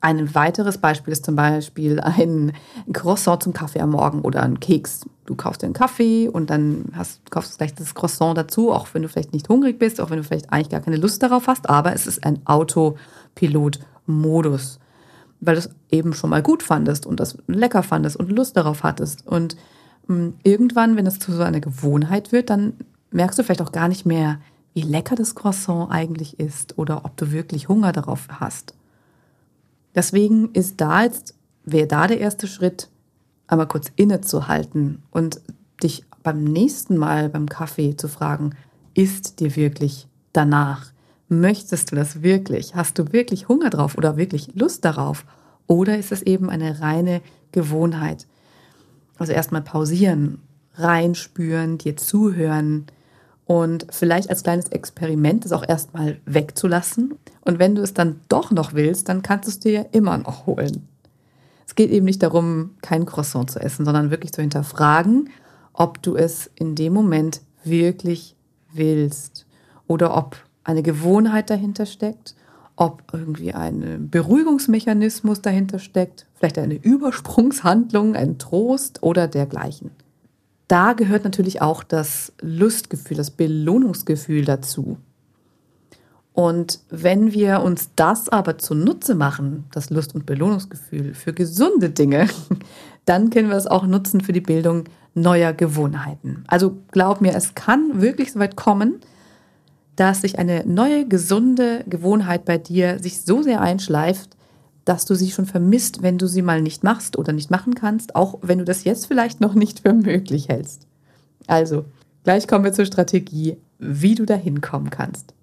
Ein 0.00 0.34
weiteres 0.34 0.78
Beispiel 0.78 1.12
ist 1.12 1.24
zum 1.24 1.36
Beispiel 1.36 2.00
ein 2.00 2.52
Croissant 2.92 3.42
zum 3.42 3.52
Kaffee 3.52 3.80
am 3.80 3.90
Morgen 3.90 4.20
oder 4.20 4.42
ein 4.42 4.60
Keks. 4.60 5.06
Du 5.24 5.36
kaufst 5.36 5.62
dir 5.62 5.66
einen 5.66 5.74
Kaffee 5.74 6.28
und 6.28 6.50
dann 6.50 6.86
hast, 6.94 7.30
kaufst 7.30 7.52
du 7.52 7.58
gleich 7.58 7.74
das 7.74 7.94
Croissant 7.94 8.36
dazu, 8.36 8.72
auch 8.72 8.88
wenn 8.92 9.02
du 9.02 9.08
vielleicht 9.08 9.32
nicht 9.32 9.48
hungrig 9.48 9.78
bist, 9.78 10.00
auch 10.00 10.10
wenn 10.10 10.18
du 10.18 10.24
vielleicht 10.24 10.52
eigentlich 10.52 10.70
gar 10.70 10.80
keine 10.80 10.96
Lust 10.96 11.22
darauf 11.22 11.46
hast, 11.46 11.70
aber 11.70 11.94
es 11.94 12.06
ist 12.06 12.24
ein 12.24 12.44
Autopilot-Modus 12.44 14.80
weil 15.42 15.56
du 15.56 15.60
es 15.60 15.70
eben 15.90 16.14
schon 16.14 16.30
mal 16.30 16.42
gut 16.42 16.62
fandest 16.62 17.04
und 17.04 17.20
das 17.20 17.36
lecker 17.48 17.82
fandest 17.82 18.16
und 18.16 18.30
Lust 18.30 18.56
darauf 18.56 18.84
hattest. 18.84 19.26
Und 19.26 19.56
mh, 20.06 20.16
hm, 20.16 20.34
irgendwann, 20.44 20.96
wenn 20.96 21.06
es 21.06 21.18
zu 21.18 21.32
so 21.32 21.42
einer 21.42 21.60
Gewohnheit 21.60 22.32
wird, 22.32 22.48
dann 22.48 22.74
merkst 23.10 23.38
du 23.38 23.42
vielleicht 23.42 23.60
auch 23.60 23.72
gar 23.72 23.88
nicht 23.88 24.06
mehr, 24.06 24.38
wie 24.72 24.82
lecker 24.82 25.16
das 25.16 25.34
Croissant 25.34 25.90
eigentlich 25.90 26.38
ist 26.38 26.78
oder 26.78 27.04
ob 27.04 27.16
du 27.16 27.32
wirklich 27.32 27.68
Hunger 27.68 27.92
darauf 27.92 28.28
hast. 28.30 28.74
Deswegen 29.94 30.50
ist 30.52 30.80
da 30.80 31.02
jetzt, 31.02 31.34
wäre 31.64 31.88
da 31.88 32.06
der 32.06 32.20
erste 32.20 32.46
Schritt, 32.46 32.88
einmal 33.52 33.68
kurz 33.68 33.92
innezuhalten 33.96 35.02
und 35.10 35.40
dich 35.82 36.04
beim 36.22 36.42
nächsten 36.42 36.96
Mal 36.96 37.28
beim 37.28 37.48
Kaffee 37.48 37.96
zu 37.96 38.08
fragen, 38.08 38.54
ist 38.94 39.40
dir 39.40 39.54
wirklich 39.56 40.08
danach? 40.32 40.86
Möchtest 41.28 41.90
du 41.90 41.96
das 41.96 42.22
wirklich? 42.22 42.74
Hast 42.74 42.98
du 42.98 43.12
wirklich 43.12 43.48
Hunger 43.48 43.70
drauf 43.70 43.96
oder 43.96 44.16
wirklich 44.16 44.54
Lust 44.54 44.84
darauf? 44.84 45.24
Oder 45.66 45.98
ist 45.98 46.12
es 46.12 46.22
eben 46.22 46.50
eine 46.50 46.80
reine 46.80 47.20
Gewohnheit? 47.52 48.26
Also 49.18 49.32
erstmal 49.32 49.62
pausieren, 49.62 50.40
reinspüren, 50.74 51.78
dir 51.78 51.96
zuhören 51.96 52.86
und 53.44 53.86
vielleicht 53.90 54.30
als 54.30 54.42
kleines 54.42 54.68
Experiment 54.68 55.44
es 55.44 55.52
auch 55.52 55.66
erstmal 55.66 56.18
wegzulassen. 56.24 57.14
Und 57.42 57.58
wenn 57.58 57.74
du 57.74 57.82
es 57.82 57.92
dann 57.92 58.20
doch 58.28 58.50
noch 58.50 58.72
willst, 58.72 59.08
dann 59.08 59.22
kannst 59.22 59.46
du 59.46 59.50
es 59.50 59.60
dir 59.60 59.72
ja 59.72 59.84
immer 59.92 60.18
noch 60.18 60.46
holen. 60.46 60.88
Es 61.72 61.76
geht 61.76 61.90
eben 61.90 62.04
nicht 62.04 62.22
darum, 62.22 62.72
kein 62.82 63.06
Croissant 63.06 63.50
zu 63.50 63.58
essen, 63.58 63.86
sondern 63.86 64.10
wirklich 64.10 64.34
zu 64.34 64.42
hinterfragen, 64.42 65.30
ob 65.72 66.02
du 66.02 66.16
es 66.16 66.50
in 66.54 66.74
dem 66.74 66.92
Moment 66.92 67.40
wirklich 67.64 68.36
willst 68.74 69.46
oder 69.86 70.14
ob 70.14 70.36
eine 70.64 70.82
Gewohnheit 70.82 71.48
dahinter 71.48 71.86
steckt, 71.86 72.34
ob 72.76 73.04
irgendwie 73.14 73.54
ein 73.54 74.10
Beruhigungsmechanismus 74.10 75.40
dahinter 75.40 75.78
steckt, 75.78 76.26
vielleicht 76.34 76.58
eine 76.58 76.74
Übersprungshandlung, 76.74 78.16
ein 78.16 78.36
Trost 78.36 79.02
oder 79.02 79.26
dergleichen. 79.26 79.92
Da 80.68 80.92
gehört 80.92 81.24
natürlich 81.24 81.62
auch 81.62 81.82
das 81.84 82.34
Lustgefühl, 82.42 83.16
das 83.16 83.30
Belohnungsgefühl 83.30 84.44
dazu. 84.44 84.98
Und 86.32 86.80
wenn 86.88 87.32
wir 87.32 87.60
uns 87.60 87.90
das 87.94 88.28
aber 88.28 88.58
zunutze 88.58 89.14
machen, 89.14 89.64
das 89.72 89.90
Lust- 89.90 90.14
und 90.14 90.24
Belohnungsgefühl 90.24 91.14
für 91.14 91.32
gesunde 91.32 91.90
Dinge, 91.90 92.28
dann 93.04 93.30
können 93.30 93.50
wir 93.50 93.56
es 93.56 93.66
auch 93.66 93.86
nutzen 93.86 94.20
für 94.22 94.32
die 94.32 94.40
Bildung 94.40 94.84
neuer 95.14 95.52
Gewohnheiten. 95.52 96.44
Also 96.46 96.78
glaub 96.90 97.20
mir, 97.20 97.34
es 97.34 97.54
kann 97.54 98.00
wirklich 98.00 98.32
so 98.32 98.38
weit 98.38 98.56
kommen, 98.56 99.00
dass 99.96 100.22
sich 100.22 100.38
eine 100.38 100.64
neue, 100.66 101.06
gesunde 101.06 101.84
Gewohnheit 101.86 102.46
bei 102.46 102.56
dir 102.56 102.98
sich 102.98 103.20
so 103.20 103.42
sehr 103.42 103.60
einschleift, 103.60 104.36
dass 104.86 105.04
du 105.04 105.14
sie 105.14 105.30
schon 105.30 105.46
vermisst, 105.46 106.02
wenn 106.02 106.16
du 106.16 106.26
sie 106.26 106.42
mal 106.42 106.62
nicht 106.62 106.82
machst 106.82 107.18
oder 107.18 107.32
nicht 107.32 107.50
machen 107.50 107.74
kannst, 107.74 108.16
auch 108.16 108.38
wenn 108.42 108.58
du 108.58 108.64
das 108.64 108.84
jetzt 108.84 109.06
vielleicht 109.06 109.40
noch 109.40 109.54
nicht 109.54 109.80
für 109.80 109.92
möglich 109.92 110.48
hältst. 110.48 110.86
Also, 111.46 111.84
gleich 112.24 112.48
kommen 112.48 112.64
wir 112.64 112.72
zur 112.72 112.86
Strategie, 112.86 113.58
wie 113.78 114.14
du 114.14 114.24
da 114.24 114.34
hinkommen 114.34 114.90
kannst. 114.90 115.34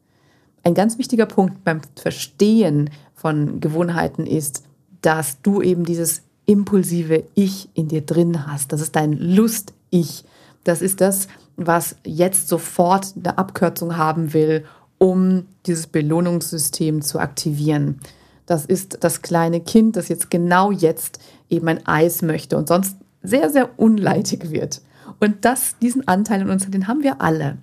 Ein 0.70 0.76
ganz 0.76 1.00
wichtiger 1.00 1.26
Punkt 1.26 1.64
beim 1.64 1.82
Verstehen 1.96 2.92
von 3.16 3.60
Gewohnheiten 3.60 4.28
ist, 4.28 4.66
dass 5.02 5.42
du 5.42 5.64
eben 5.64 5.84
dieses 5.84 6.22
impulsive 6.46 7.24
Ich 7.34 7.70
in 7.74 7.88
dir 7.88 8.02
drin 8.02 8.46
hast. 8.46 8.72
Das 8.72 8.80
ist 8.80 8.96
dein 8.96 9.14
Lust-Ich. 9.14 10.26
Das 10.64 10.84
ist 10.84 11.02
das, 11.02 11.28
was 11.58 11.96
jetzt 12.06 12.50
sofort 12.50 13.16
eine 13.16 13.40
Abkürzung 13.40 13.98
haben 13.98 14.34
will, 14.36 14.64
um 15.00 15.48
dieses 15.66 15.88
Belohnungssystem 15.88 17.02
zu 17.02 17.18
aktivieren. 17.18 18.00
Das 18.46 18.64
ist 18.64 19.00
das 19.04 19.24
kleine 19.24 19.62
Kind, 19.62 19.96
das 19.96 20.08
jetzt 20.08 20.30
genau 20.30 20.70
jetzt 20.70 21.20
eben 21.50 21.68
ein 21.68 21.88
Eis 21.88 22.22
möchte 22.22 22.56
und 22.58 22.68
sonst 22.68 22.96
sehr, 23.24 23.50
sehr 23.50 23.80
unleidig 23.80 24.52
wird. 24.52 24.84
Und 25.20 25.46
das, 25.46 25.80
diesen 25.80 26.08
Anteil 26.08 26.42
in 26.42 26.52
uns, 26.52 26.70
den 26.70 26.88
haben 26.88 27.02
wir 27.02 27.22
alle. 27.22 27.58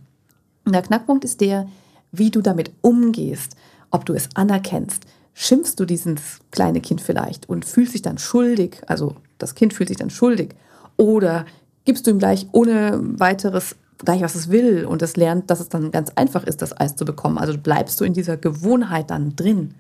Und 0.64 0.74
der 0.74 0.82
Knackpunkt 0.82 1.24
ist 1.24 1.40
der, 1.40 1.68
wie 2.12 2.30
du 2.30 2.40
damit 2.40 2.70
umgehst, 2.80 3.56
ob 3.90 4.04
du 4.04 4.14
es 4.14 4.28
anerkennst. 4.34 5.04
Schimpfst 5.34 5.74
du 5.78 5.84
dieses 5.84 6.40
kleine 6.50 6.80
Kind 6.80 7.00
vielleicht 7.00 7.48
und 7.48 7.64
fühlst 7.64 7.94
dich 7.94 8.02
dann 8.02 8.18
schuldig, 8.18 8.82
also 8.86 9.16
das 9.38 9.54
Kind 9.54 9.74
fühlt 9.74 9.88
sich 9.88 9.98
dann 9.98 10.10
schuldig, 10.10 10.54
oder 10.96 11.44
gibst 11.84 12.06
du 12.06 12.10
ihm 12.10 12.18
gleich 12.18 12.46
ohne 12.52 12.98
weiteres 13.18 13.76
gleich, 13.98 14.22
was 14.22 14.34
es 14.34 14.50
will 14.50 14.84
und 14.84 15.02
es 15.02 15.16
lernt, 15.16 15.50
dass 15.50 15.60
es 15.60 15.68
dann 15.68 15.90
ganz 15.90 16.10
einfach 16.16 16.44
ist, 16.44 16.62
das 16.62 16.78
Eis 16.78 16.96
zu 16.96 17.04
bekommen. 17.04 17.38
Also 17.38 17.56
bleibst 17.56 18.00
du 18.00 18.04
in 18.04 18.12
dieser 18.12 18.36
Gewohnheit 18.36 19.10
dann 19.10 19.36
drin. 19.36 19.74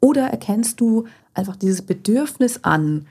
Oder 0.00 0.28
erkennst 0.28 0.80
du 0.80 1.04
einfach 1.34 1.56
dieses 1.56 1.82
Bedürfnis 1.82 2.60
an 2.62 3.06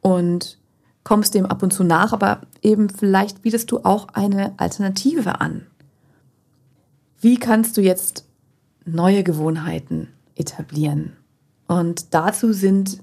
und 0.00 0.58
kommst 1.02 1.34
dem 1.34 1.46
ab 1.46 1.62
und 1.62 1.72
zu 1.72 1.82
nach, 1.82 2.12
aber 2.12 2.42
eben 2.62 2.90
vielleicht 2.90 3.42
bietest 3.42 3.70
du 3.70 3.80
auch 3.84 4.08
eine 4.12 4.52
Alternative 4.58 5.40
an. 5.40 5.66
Wie 7.20 7.36
kannst 7.36 7.76
du 7.76 7.82
jetzt 7.82 8.24
neue 8.86 9.22
Gewohnheiten 9.22 10.08
etablieren? 10.36 11.16
Und 11.66 12.14
dazu 12.14 12.54
sind 12.54 13.02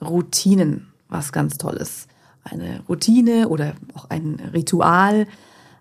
Routinen 0.00 0.86
was 1.08 1.30
ganz 1.30 1.58
Tolles. 1.58 2.06
Eine 2.42 2.82
Routine 2.88 3.48
oder 3.48 3.74
auch 3.94 4.08
ein 4.08 4.40
Ritual, 4.54 5.26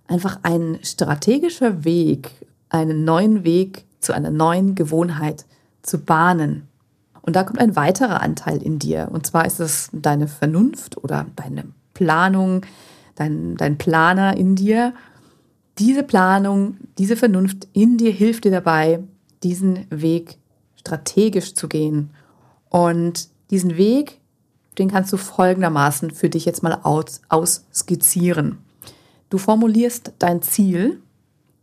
einfach 0.07 0.39
ein 0.43 0.79
strategischer 0.83 1.85
Weg, 1.85 2.31
einen 2.67 3.05
neuen 3.05 3.45
Weg 3.45 3.85
zu 4.01 4.11
einer 4.11 4.31
neuen 4.31 4.75
Gewohnheit 4.75 5.45
zu 5.81 5.99
bahnen. 5.99 6.67
Und 7.21 7.37
da 7.37 7.43
kommt 7.43 7.59
ein 7.59 7.77
weiterer 7.77 8.21
Anteil 8.21 8.61
in 8.61 8.79
dir. 8.79 9.07
Und 9.09 9.25
zwar 9.25 9.45
ist 9.45 9.61
es 9.61 9.89
deine 9.93 10.27
Vernunft 10.27 11.01
oder 11.01 11.27
deine 11.37 11.63
Planung, 11.93 12.65
dein, 13.15 13.55
dein 13.55 13.77
Planer 13.77 14.35
in 14.35 14.55
dir 14.55 14.93
diese 15.79 16.03
Planung, 16.03 16.77
diese 16.97 17.15
Vernunft 17.15 17.67
in 17.73 17.97
dir 17.97 18.11
hilft 18.11 18.43
dir 18.43 18.51
dabei, 18.51 19.01
diesen 19.43 19.87
Weg 19.89 20.37
strategisch 20.75 21.55
zu 21.55 21.67
gehen. 21.69 22.11
Und 22.69 23.29
diesen 23.49 23.77
Weg, 23.77 24.19
den 24.77 24.91
kannst 24.91 25.13
du 25.13 25.17
folgendermaßen 25.17 26.11
für 26.11 26.29
dich 26.29 26.45
jetzt 26.45 26.63
mal 26.63 26.79
aus, 26.83 27.21
ausskizzieren. 27.29 28.57
Du 29.29 29.37
formulierst 29.37 30.13
dein 30.19 30.41
Ziel 30.41 31.01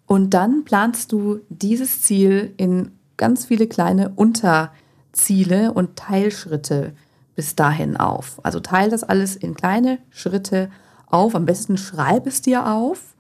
und 0.07 0.31
dann 0.31 0.65
planst 0.65 1.13
du 1.13 1.41
dieses 1.49 2.03
Ziel 2.03 2.55
in 2.57 2.93
ganz 3.17 3.47
viele 3.47 3.67
kleine 3.67 4.11
Unterziele 4.11 5.73
und 5.73 5.97
Teilschritte 5.97 6.93
bis 7.35 7.55
dahin 7.55 7.97
auf. 7.97 8.41
Also 8.45 8.61
teile 8.61 8.91
das 8.91 9.05
alles 9.05 9.37
in 9.37 9.55
kleine 9.55 9.99
Schritte 10.11 10.71
auf. 11.07 11.35
Am 11.35 11.45
besten 11.45 11.77
schreib 11.77 12.27
es 12.27 12.41
dir 12.41 12.67
auf 12.67 13.16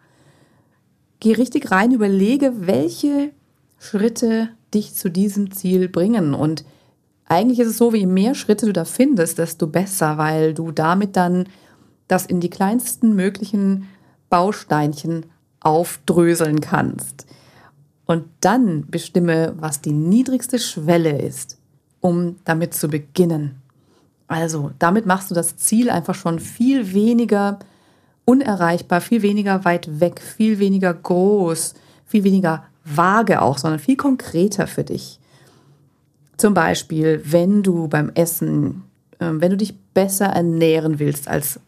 geh 1.20 1.32
richtig 1.32 1.70
rein, 1.70 1.92
überlege, 1.92 2.52
welche 2.66 3.30
Schritte 3.78 4.50
dich 4.74 4.94
zu 4.94 5.10
diesem 5.10 5.50
Ziel 5.50 5.88
bringen. 5.88 6.34
Und 6.34 6.64
eigentlich 7.26 7.60
ist 7.60 7.68
es 7.68 7.78
so, 7.78 7.92
je 7.92 8.06
mehr 8.06 8.34
Schritte 8.34 8.66
du 8.66 8.72
da 8.72 8.84
findest, 8.84 9.38
desto 9.38 9.66
besser, 9.66 10.18
weil 10.18 10.54
du 10.54 10.70
damit 10.70 11.16
dann 11.16 11.48
das 12.08 12.26
in 12.26 12.40
die 12.40 12.50
kleinsten 12.50 13.14
möglichen 13.14 13.88
Bausteinchen 14.28 15.26
aufdröseln 15.60 16.60
kannst. 16.60 17.26
Und 18.06 18.24
dann 18.40 18.86
bestimme, 18.88 19.54
was 19.58 19.80
die 19.80 19.92
niedrigste 19.92 20.60
Schwelle 20.60 21.20
ist, 21.20 21.58
um 22.00 22.36
damit 22.44 22.74
zu 22.74 22.88
beginnen. 22.88 23.56
Also, 24.28 24.70
damit 24.78 25.06
machst 25.06 25.30
du 25.30 25.34
das 25.34 25.56
Ziel 25.56 25.90
einfach 25.90 26.14
schon 26.14 26.38
viel 26.38 26.92
weniger 26.92 27.58
unerreichbar, 28.26 29.00
viel 29.00 29.22
weniger 29.22 29.64
weit 29.64 30.00
weg, 30.00 30.20
viel 30.20 30.58
weniger 30.58 30.92
groß, 30.92 31.72
viel 32.04 32.24
weniger 32.24 32.64
vage 32.84 33.40
auch, 33.40 33.56
sondern 33.56 33.80
viel 33.80 33.96
konkreter 33.96 34.66
für 34.66 34.84
dich. 34.84 35.18
Zum 36.36 36.52
Beispiel, 36.52 37.22
wenn 37.24 37.62
du 37.62 37.88
beim 37.88 38.10
Essen, 38.14 38.82
ähm, 39.20 39.40
wenn 39.40 39.52
du 39.52 39.56
dich 39.56 39.74
besser 39.94 40.26
ernähren 40.26 40.98
willst 40.98 41.28
als 41.28 41.58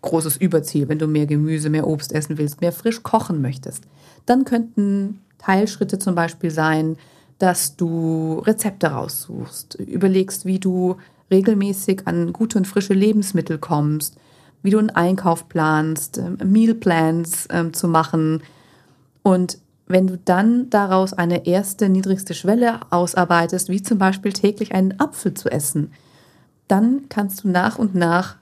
großes 0.00 0.38
Überziel, 0.38 0.88
wenn 0.88 0.98
du 0.98 1.06
mehr 1.06 1.26
Gemüse, 1.26 1.68
mehr 1.68 1.86
Obst 1.86 2.12
essen 2.12 2.38
willst, 2.38 2.60
mehr 2.60 2.72
frisch 2.72 3.02
kochen 3.02 3.42
möchtest, 3.42 3.84
dann 4.24 4.44
könnten 4.44 5.20
Teilschritte 5.38 5.98
zum 5.98 6.14
Beispiel 6.14 6.50
sein, 6.50 6.96
dass 7.38 7.76
du 7.76 8.38
Rezepte 8.46 8.86
raussuchst, 8.86 9.74
überlegst, 9.74 10.46
wie 10.46 10.58
du 10.58 10.96
regelmäßig 11.30 12.06
an 12.06 12.32
gute 12.32 12.58
und 12.58 12.66
frische 12.66 12.94
Lebensmittel 12.94 13.58
kommst, 13.58 14.16
wie 14.62 14.70
du 14.70 14.78
einen 14.78 14.90
Einkauf 14.90 15.48
planst, 15.48 16.18
ähm, 16.18 16.38
Mealplans 16.44 17.48
ähm, 17.50 17.72
zu 17.72 17.88
machen. 17.88 18.42
Und 19.22 19.58
wenn 19.86 20.06
du 20.06 20.18
dann 20.18 20.68
daraus 20.70 21.12
eine 21.12 21.46
erste 21.46 21.88
niedrigste 21.88 22.34
Schwelle 22.34 22.80
ausarbeitest, 22.90 23.68
wie 23.68 23.82
zum 23.82 23.98
Beispiel 23.98 24.32
täglich 24.32 24.74
einen 24.74 24.98
Apfel 24.98 25.34
zu 25.34 25.48
essen, 25.48 25.92
dann 26.68 27.08
kannst 27.08 27.44
du 27.44 27.48
nach 27.48 27.78
und 27.78 27.94
nach 27.94 28.36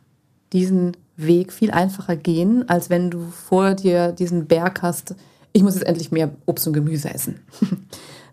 diesen 0.53 0.97
Weg 1.17 1.53
viel 1.53 1.71
einfacher 1.71 2.17
gehen, 2.17 2.69
als 2.69 2.91
wenn 2.91 3.11
du 3.11 3.21
vor 3.21 3.75
dir 3.75 4.13
diesen 4.13 4.47
Berg 4.47 4.83
hast, 4.83 5.15
ich 5.53 5.63
muss 5.63 5.75
jetzt 5.75 5.87
endlich 5.87 6.11
mehr 6.11 6.31
Obst 6.47 6.67
und 6.67 6.73
Gemüse 6.73 7.13
essen. 7.13 7.41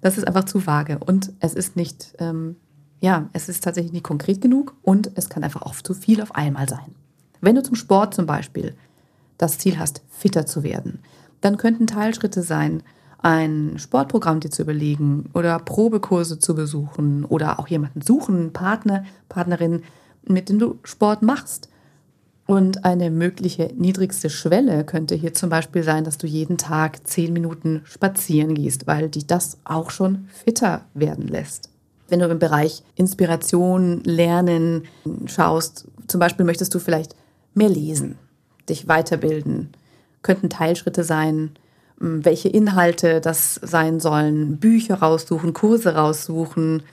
Das 0.03 0.17
ist 0.17 0.25
einfach 0.25 0.45
zu 0.45 0.65
vage 0.65 0.97
und 0.97 1.31
es 1.41 1.53
ist 1.53 1.75
nicht, 1.75 2.15
ähm, 2.17 2.55
ja, 3.01 3.29
es 3.33 3.49
ist 3.49 3.63
tatsächlich 3.63 3.93
nicht 3.93 4.03
konkret 4.03 4.41
genug 4.41 4.75
und 4.81 5.11
es 5.13 5.29
kann 5.29 5.43
einfach 5.43 5.61
auch 5.61 5.75
zu 5.75 5.93
viel 5.93 6.23
auf 6.23 6.33
einmal 6.33 6.67
sein. 6.67 6.95
Wenn 7.41 7.55
du 7.55 7.63
zum 7.63 7.75
Sport 7.75 8.13
zum 8.13 8.25
Beispiel 8.25 8.75
das 9.37 9.57
Ziel 9.57 9.79
hast, 9.79 10.01
fitter 10.09 10.45
zu 10.45 10.63
werden, 10.63 10.99
dann 11.41 11.57
könnten 11.57 11.87
Teilschritte 11.87 12.43
sein, 12.43 12.83
ein 13.23 13.77
Sportprogramm 13.77 14.39
dir 14.39 14.49
zu 14.49 14.63
überlegen 14.63 15.29
oder 15.33 15.59
Probekurse 15.59 16.39
zu 16.39 16.55
besuchen 16.55 17.25
oder 17.25 17.59
auch 17.59 17.67
jemanden 17.67 18.01
suchen, 18.01 18.53
Partner, 18.53 19.05
Partnerin, 19.29 19.83
mit 20.27 20.49
dem 20.49 20.59
du 20.59 20.79
Sport 20.83 21.21
machst. 21.21 21.69
Und 22.47 22.83
eine 22.83 23.11
mögliche 23.11 23.71
niedrigste 23.77 24.29
Schwelle 24.29 24.83
könnte 24.83 25.15
hier 25.15 25.33
zum 25.33 25.49
Beispiel 25.49 25.83
sein, 25.83 26.03
dass 26.03 26.17
du 26.17 26.27
jeden 26.27 26.57
Tag 26.57 27.07
zehn 27.07 27.31
Minuten 27.31 27.81
spazieren 27.85 28.55
gehst, 28.55 28.87
weil 28.87 29.09
dich 29.09 29.27
das 29.27 29.57
auch 29.63 29.89
schon 29.89 30.27
fitter 30.29 30.81
werden 30.93 31.27
lässt. 31.27 31.69
Wenn 32.09 32.19
du 32.19 32.27
im 32.27 32.39
Bereich 32.39 32.83
Inspiration, 32.95 34.03
Lernen 34.03 34.83
schaust, 35.27 35.87
zum 36.07 36.19
Beispiel 36.19 36.45
möchtest 36.45 36.75
du 36.75 36.79
vielleicht 36.79 37.15
mehr 37.53 37.69
lesen, 37.69 38.17
dich 38.69 38.87
weiterbilden. 38.87 39.69
Könnten 40.21 40.49
Teilschritte 40.49 41.03
sein, 41.03 41.51
welche 41.97 42.49
Inhalte 42.49 43.21
das 43.21 43.55
sein 43.55 43.99
sollen, 43.99 44.57
Bücher 44.57 44.95
raussuchen, 44.95 45.53
Kurse 45.53 45.95
raussuchen. 45.95 46.83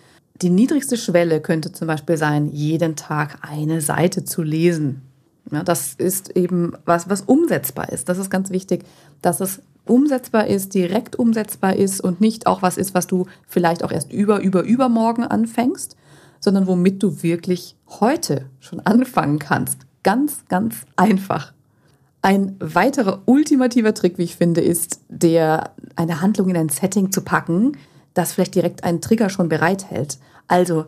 Die 0.42 0.50
niedrigste 0.50 0.96
Schwelle 0.96 1.40
könnte 1.40 1.72
zum 1.72 1.88
Beispiel 1.88 2.16
sein, 2.16 2.50
jeden 2.52 2.94
Tag 2.94 3.38
eine 3.42 3.80
Seite 3.80 4.24
zu 4.24 4.42
lesen. 4.42 5.02
Ja, 5.50 5.62
das 5.62 5.94
ist 5.94 6.36
eben 6.36 6.74
was, 6.84 7.08
was 7.08 7.22
umsetzbar 7.22 7.90
ist. 7.90 8.08
Das 8.10 8.18
ist 8.18 8.30
ganz 8.30 8.50
wichtig, 8.50 8.84
dass 9.22 9.40
es 9.40 9.62
umsetzbar 9.86 10.46
ist, 10.46 10.74
direkt 10.74 11.16
umsetzbar 11.16 11.74
ist 11.74 12.02
und 12.02 12.20
nicht 12.20 12.46
auch 12.46 12.60
was 12.60 12.76
ist, 12.76 12.94
was 12.94 13.06
du 13.06 13.26
vielleicht 13.46 13.82
auch 13.82 13.90
erst 13.90 14.12
über, 14.12 14.40
über, 14.40 14.62
übermorgen 14.62 15.24
anfängst, 15.24 15.96
sondern 16.38 16.66
womit 16.66 17.02
du 17.02 17.22
wirklich 17.22 17.76
heute 17.88 18.44
schon 18.60 18.80
anfangen 18.80 19.38
kannst 19.38 19.88
ganz, 20.02 20.44
ganz 20.48 20.86
einfach. 20.96 21.52
Ein 22.22 22.56
weiterer 22.58 23.22
ultimativer 23.26 23.94
Trick, 23.94 24.18
wie 24.18 24.24
ich 24.24 24.36
finde, 24.36 24.60
ist, 24.60 25.00
der 25.08 25.72
eine 25.96 26.20
Handlung 26.20 26.48
in 26.48 26.56
ein 26.56 26.68
Setting 26.68 27.12
zu 27.12 27.22
packen, 27.22 27.76
das 28.14 28.32
vielleicht 28.32 28.54
direkt 28.54 28.84
einen 28.84 29.00
Trigger 29.00 29.30
schon 29.30 29.48
bereithält. 29.48 30.18
Also 30.48 30.86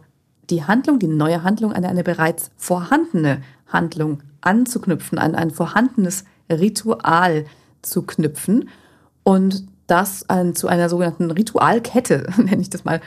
die 0.51 0.65
Handlung, 0.65 0.99
die 0.99 1.07
neue 1.07 1.45
Handlung 1.45 1.73
an 1.73 1.85
eine 1.85 2.03
bereits 2.03 2.51
vorhandene 2.57 3.43
Handlung 3.69 4.23
anzuknüpfen, 4.41 5.19
an 5.19 5.35
ein 5.35 5.51
vorhandenes 5.51 6.25
Ritual 6.51 7.45
zu 7.83 8.03
knüpfen 8.03 8.69
und 9.23 9.65
das 9.87 10.29
an, 10.29 10.55
zu 10.55 10.69
einer 10.69 10.89
sogenannten 10.89 11.31
Ritualkette, 11.31 12.27
nenne 12.37 12.63
ich 12.63 12.71
das 12.71 12.85
mal, 12.85 13.01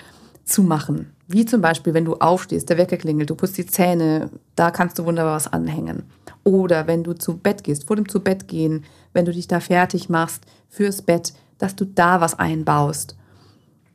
zu 0.45 0.63
machen. 0.63 1.11
Wie 1.33 1.45
zum 1.45 1.61
Beispiel, 1.61 1.95
wenn 1.95 2.05
du 2.05 2.13
aufstehst, 2.17 2.69
der 2.69 2.77
Wecker 2.77 2.97
klingelt, 2.97 3.27
du 3.27 3.33
putzt 3.33 3.57
die 3.57 3.65
Zähne, 3.65 4.29
da 4.55 4.69
kannst 4.69 4.99
du 4.99 5.05
wunderbar 5.05 5.35
was 5.35 5.51
anhängen. 5.51 6.03
Oder 6.43 6.85
wenn 6.85 7.03
du 7.03 7.13
zu 7.13 7.37
Bett 7.37 7.63
gehst, 7.63 7.87
vor 7.87 7.95
dem 7.95 8.07
zu 8.07 8.19
Bett 8.19 8.47
gehen, 8.47 8.85
wenn 9.13 9.25
du 9.25 9.33
dich 9.33 9.47
da 9.47 9.59
fertig 9.59 10.09
machst 10.09 10.43
fürs 10.69 11.01
Bett, 11.01 11.33
dass 11.57 11.75
du 11.75 11.85
da 11.85 12.21
was 12.21 12.37
einbaust. 12.37 13.15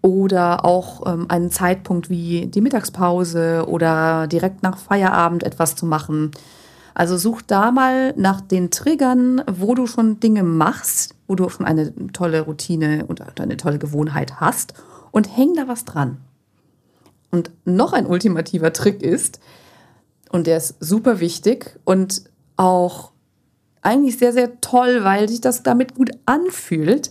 Oder 0.02 0.64
auch 0.64 1.06
ähm, 1.06 1.26
einen 1.28 1.52
Zeitpunkt 1.52 2.10
wie 2.10 2.46
die 2.46 2.60
Mittagspause 2.60 3.66
oder 3.68 4.26
direkt 4.26 4.64
nach 4.64 4.76
Feierabend 4.76 5.44
etwas 5.44 5.76
zu 5.76 5.86
machen. 5.86 6.32
Also 6.92 7.16
such 7.16 7.42
da 7.42 7.70
mal 7.70 8.14
nach 8.16 8.40
den 8.40 8.72
Triggern, 8.72 9.42
wo 9.48 9.76
du 9.76 9.86
schon 9.86 10.18
Dinge 10.18 10.42
machst, 10.42 11.14
wo 11.28 11.36
du 11.36 11.48
schon 11.50 11.66
eine 11.66 11.94
tolle 12.12 12.40
Routine 12.40 13.04
und 13.06 13.38
eine 13.38 13.56
tolle 13.56 13.78
Gewohnheit 13.78 14.40
hast 14.40 14.74
und 15.12 15.36
häng 15.36 15.54
da 15.54 15.68
was 15.68 15.84
dran. 15.84 16.16
Und 17.30 17.50
noch 17.64 17.92
ein 17.92 18.06
ultimativer 18.06 18.72
Trick 18.72 19.02
ist, 19.02 19.40
und 20.30 20.46
der 20.46 20.58
ist 20.58 20.76
super 20.80 21.20
wichtig 21.20 21.78
und 21.84 22.22
auch 22.56 23.12
eigentlich 23.82 24.18
sehr, 24.18 24.32
sehr 24.32 24.60
toll, 24.60 25.04
weil 25.04 25.28
sich 25.28 25.40
das 25.40 25.62
damit 25.62 25.94
gut 25.94 26.10
anfühlt, 26.26 27.10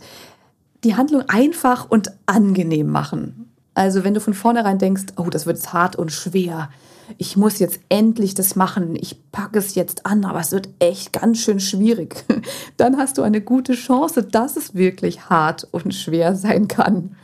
die 0.84 0.96
Handlung 0.96 1.24
einfach 1.28 1.90
und 1.90 2.12
angenehm 2.26 2.88
machen. 2.88 3.52
Also 3.74 4.04
wenn 4.04 4.14
du 4.14 4.20
von 4.20 4.34
vornherein 4.34 4.80
denkst, 4.80 5.06
oh, 5.18 5.30
das 5.30 5.46
wird 5.46 5.74
hart 5.74 5.96
und 5.96 6.12
schwer, 6.12 6.70
ich 7.18 7.38
muss 7.38 7.60
jetzt 7.60 7.80
endlich 7.90 8.34
das 8.34 8.56
machen, 8.56 8.96
ich 8.96 9.32
packe 9.32 9.60
es 9.60 9.76
jetzt 9.76 10.06
an, 10.06 10.26
aber 10.26 10.42
es 10.42 10.52
wird 10.52 10.70
echt 10.80 11.14
ganz 11.14 11.40
schön 11.40 11.60
schwierig, 11.60 12.26
dann 12.78 12.98
hast 12.98 13.18
du 13.18 13.22
eine 13.22 13.42
gute 13.42 13.74
Chance, 13.74 14.24
dass 14.24 14.58
es 14.58 14.76
wirklich 14.76 15.30
hart 15.30 15.68
und 15.72 15.94
schwer 15.94 16.36
sein 16.36 16.68
kann. 16.68 17.16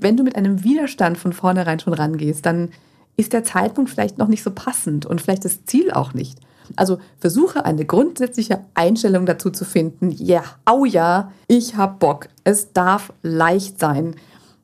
Wenn 0.00 0.16
du 0.16 0.22
mit 0.22 0.36
einem 0.36 0.64
Widerstand 0.64 1.18
von 1.18 1.32
vornherein 1.32 1.80
schon 1.80 1.92
rangehst, 1.92 2.44
dann 2.44 2.70
ist 3.16 3.32
der 3.32 3.44
Zeitpunkt 3.44 3.90
vielleicht 3.90 4.18
noch 4.18 4.28
nicht 4.28 4.42
so 4.42 4.50
passend 4.50 5.06
und 5.06 5.20
vielleicht 5.20 5.44
das 5.44 5.64
Ziel 5.64 5.90
auch 5.90 6.14
nicht. 6.14 6.38
Also 6.76 6.98
versuche 7.18 7.64
eine 7.64 7.84
grundsätzliche 7.84 8.60
Einstellung 8.74 9.26
dazu 9.26 9.50
zu 9.50 9.64
finden. 9.64 10.10
Ja, 10.10 10.42
au 10.64 10.84
ja, 10.84 11.32
ich 11.46 11.76
hab 11.76 11.98
Bock. 11.98 12.28
Es 12.44 12.72
darf 12.72 13.12
leicht 13.22 13.80
sein. 13.80 14.16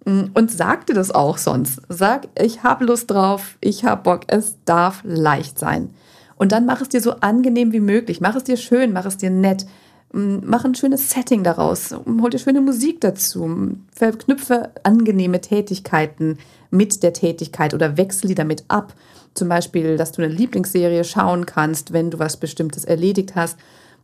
Und 0.05 0.51
sag 0.51 0.87
dir 0.87 0.95
das 0.95 1.11
auch 1.11 1.39
sonst. 1.39 1.81
Sag, 1.89 2.29
ich 2.39 2.63
habe 2.63 2.85
Lust 2.85 3.11
drauf, 3.11 3.57
ich 3.61 3.85
hab 3.85 4.05
Bock. 4.05 4.23
Es 4.27 4.57
darf 4.67 5.01
leicht 5.05 5.59
sein. 5.59 5.91
Und 6.37 6.53
dann 6.53 6.67
mach 6.67 6.81
es 6.81 6.91
dir 6.91 7.01
so 7.01 7.13
angenehm 7.21 7.73
wie 7.73 7.81
möglich. 7.81 8.21
Mach 8.21 8.37
es 8.37 8.45
dir 8.45 8.57
schön, 8.57 8.93
mach 8.93 9.07
es 9.07 9.17
dir 9.17 9.31
nett. 9.31 9.67
Mm, 10.15 10.39
mach 10.45 10.65
ein 10.65 10.77
schönes 10.77 11.11
Setting 11.11 11.43
daraus. 11.43 11.93
Hol 11.93 12.31
dir 12.31 12.39
schöne 12.39 12.61
Musik 12.61 13.01
dazu. 13.01 13.77
Verknüpfe 13.93 14.71
angenehme 14.85 15.41
Tätigkeiten 15.41 16.39
mit 16.71 17.03
der 17.03 17.13
Tätigkeit 17.13 17.75
oder 17.75 17.97
wechsel 17.97 18.29
die 18.29 18.37
damit 18.37 18.65
ab. 18.69 18.95
Zum 19.35 19.49
Beispiel, 19.49 19.97
dass 19.97 20.13
du 20.13 20.23
eine 20.23 20.33
Lieblingsserie 20.33 21.03
schauen 21.03 21.47
kannst, 21.47 21.93
wenn 21.93 22.13
du 22.13 22.21
was 22.21 22.37
Bestimmtes 22.37 22.85
erledigt 22.85 23.35
hast. 23.35 23.59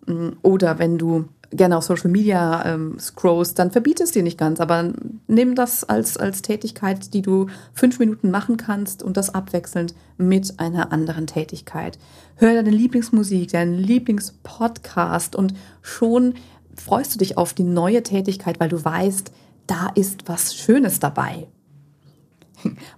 Mm, 0.06 0.30
oder 0.42 0.80
wenn 0.80 0.98
du 0.98 1.26
gerne 1.50 1.76
auf 1.76 1.84
Social 1.84 2.10
Media 2.10 2.64
ähm, 2.64 2.98
scrollst, 2.98 3.58
dann 3.58 3.70
verbiete 3.70 4.04
es 4.04 4.12
dir 4.12 4.22
nicht 4.22 4.38
ganz, 4.38 4.60
aber 4.60 4.92
nimm 5.26 5.54
das 5.54 5.84
als, 5.84 6.16
als 6.16 6.42
Tätigkeit, 6.42 7.12
die 7.12 7.22
du 7.22 7.46
fünf 7.72 7.98
Minuten 7.98 8.30
machen 8.30 8.56
kannst 8.56 9.02
und 9.02 9.16
das 9.16 9.34
abwechselnd 9.34 9.94
mit 10.16 10.60
einer 10.60 10.92
anderen 10.92 11.26
Tätigkeit. 11.26 11.98
Hör 12.36 12.54
deine 12.54 12.70
Lieblingsmusik, 12.70 13.50
deinen 13.50 13.74
Lieblingspodcast 13.74 15.34
und 15.34 15.54
schon 15.82 16.34
freust 16.76 17.14
du 17.14 17.18
dich 17.18 17.36
auf 17.36 17.52
die 17.52 17.64
neue 17.64 18.02
Tätigkeit, 18.02 18.60
weil 18.60 18.68
du 18.68 18.82
weißt, 18.82 19.32
da 19.66 19.88
ist 19.94 20.28
was 20.28 20.54
Schönes 20.54 21.00
dabei. 21.00 21.46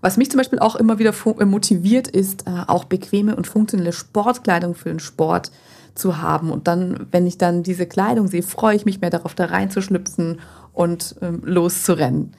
Was 0.01 0.17
mich 0.17 0.31
zum 0.31 0.39
Beispiel 0.39 0.59
auch 0.59 0.77
immer 0.77 0.99
wieder 0.99 1.15
motiviert, 1.45 2.09
ist 2.09 2.47
äh, 2.47 2.65
auch 2.67 2.85
bequeme 2.85 3.37
und 3.37 3.47
funktionelle 3.47 3.93
Sportkleidung 3.93 4.75
für 4.75 4.89
den 4.89 4.99
Sport 4.99 5.53
zu 5.95 6.21
haben. 6.21 6.51
Und 6.51 6.69
dann, 6.69 7.07
wenn 7.11 7.27
ich 7.27 7.39
dann 7.39 7.63
diese 7.63 7.87
Kleidung 7.87 8.29
sehe, 8.29 8.43
freue 8.43 8.77
ich 8.77 8.85
mich 8.85 9.01
mehr 9.01 9.11
darauf, 9.11 9.35
da 9.35 9.47
reinzuschlüpfen 9.47 10.41
und 10.73 11.17
ähm, 11.21 11.43
loszurennen. 11.45 12.33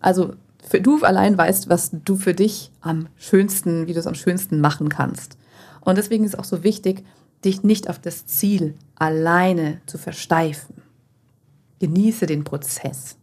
Also 0.00 0.34
für, 0.68 0.80
du 0.80 1.02
allein 1.02 1.36
weißt, 1.36 1.68
was 1.68 1.90
du 2.04 2.16
für 2.16 2.34
dich 2.34 2.70
am 2.80 3.08
schönsten, 3.16 3.86
wie 3.86 3.94
du 3.94 4.00
es 4.00 4.06
am 4.06 4.14
schönsten 4.14 4.60
machen 4.60 4.88
kannst. 4.88 5.36
Und 5.80 5.98
deswegen 5.98 6.24
ist 6.24 6.34
es 6.34 6.38
auch 6.38 6.44
so 6.44 6.62
wichtig, 6.62 7.04
dich 7.44 7.62
nicht 7.62 7.88
auf 7.88 7.98
das 7.98 8.26
Ziel 8.26 8.74
alleine 8.96 9.80
zu 9.86 9.98
versteifen. 9.98 10.82
Genieße 11.78 12.26
den 12.26 12.44
Prozess. 12.44 13.16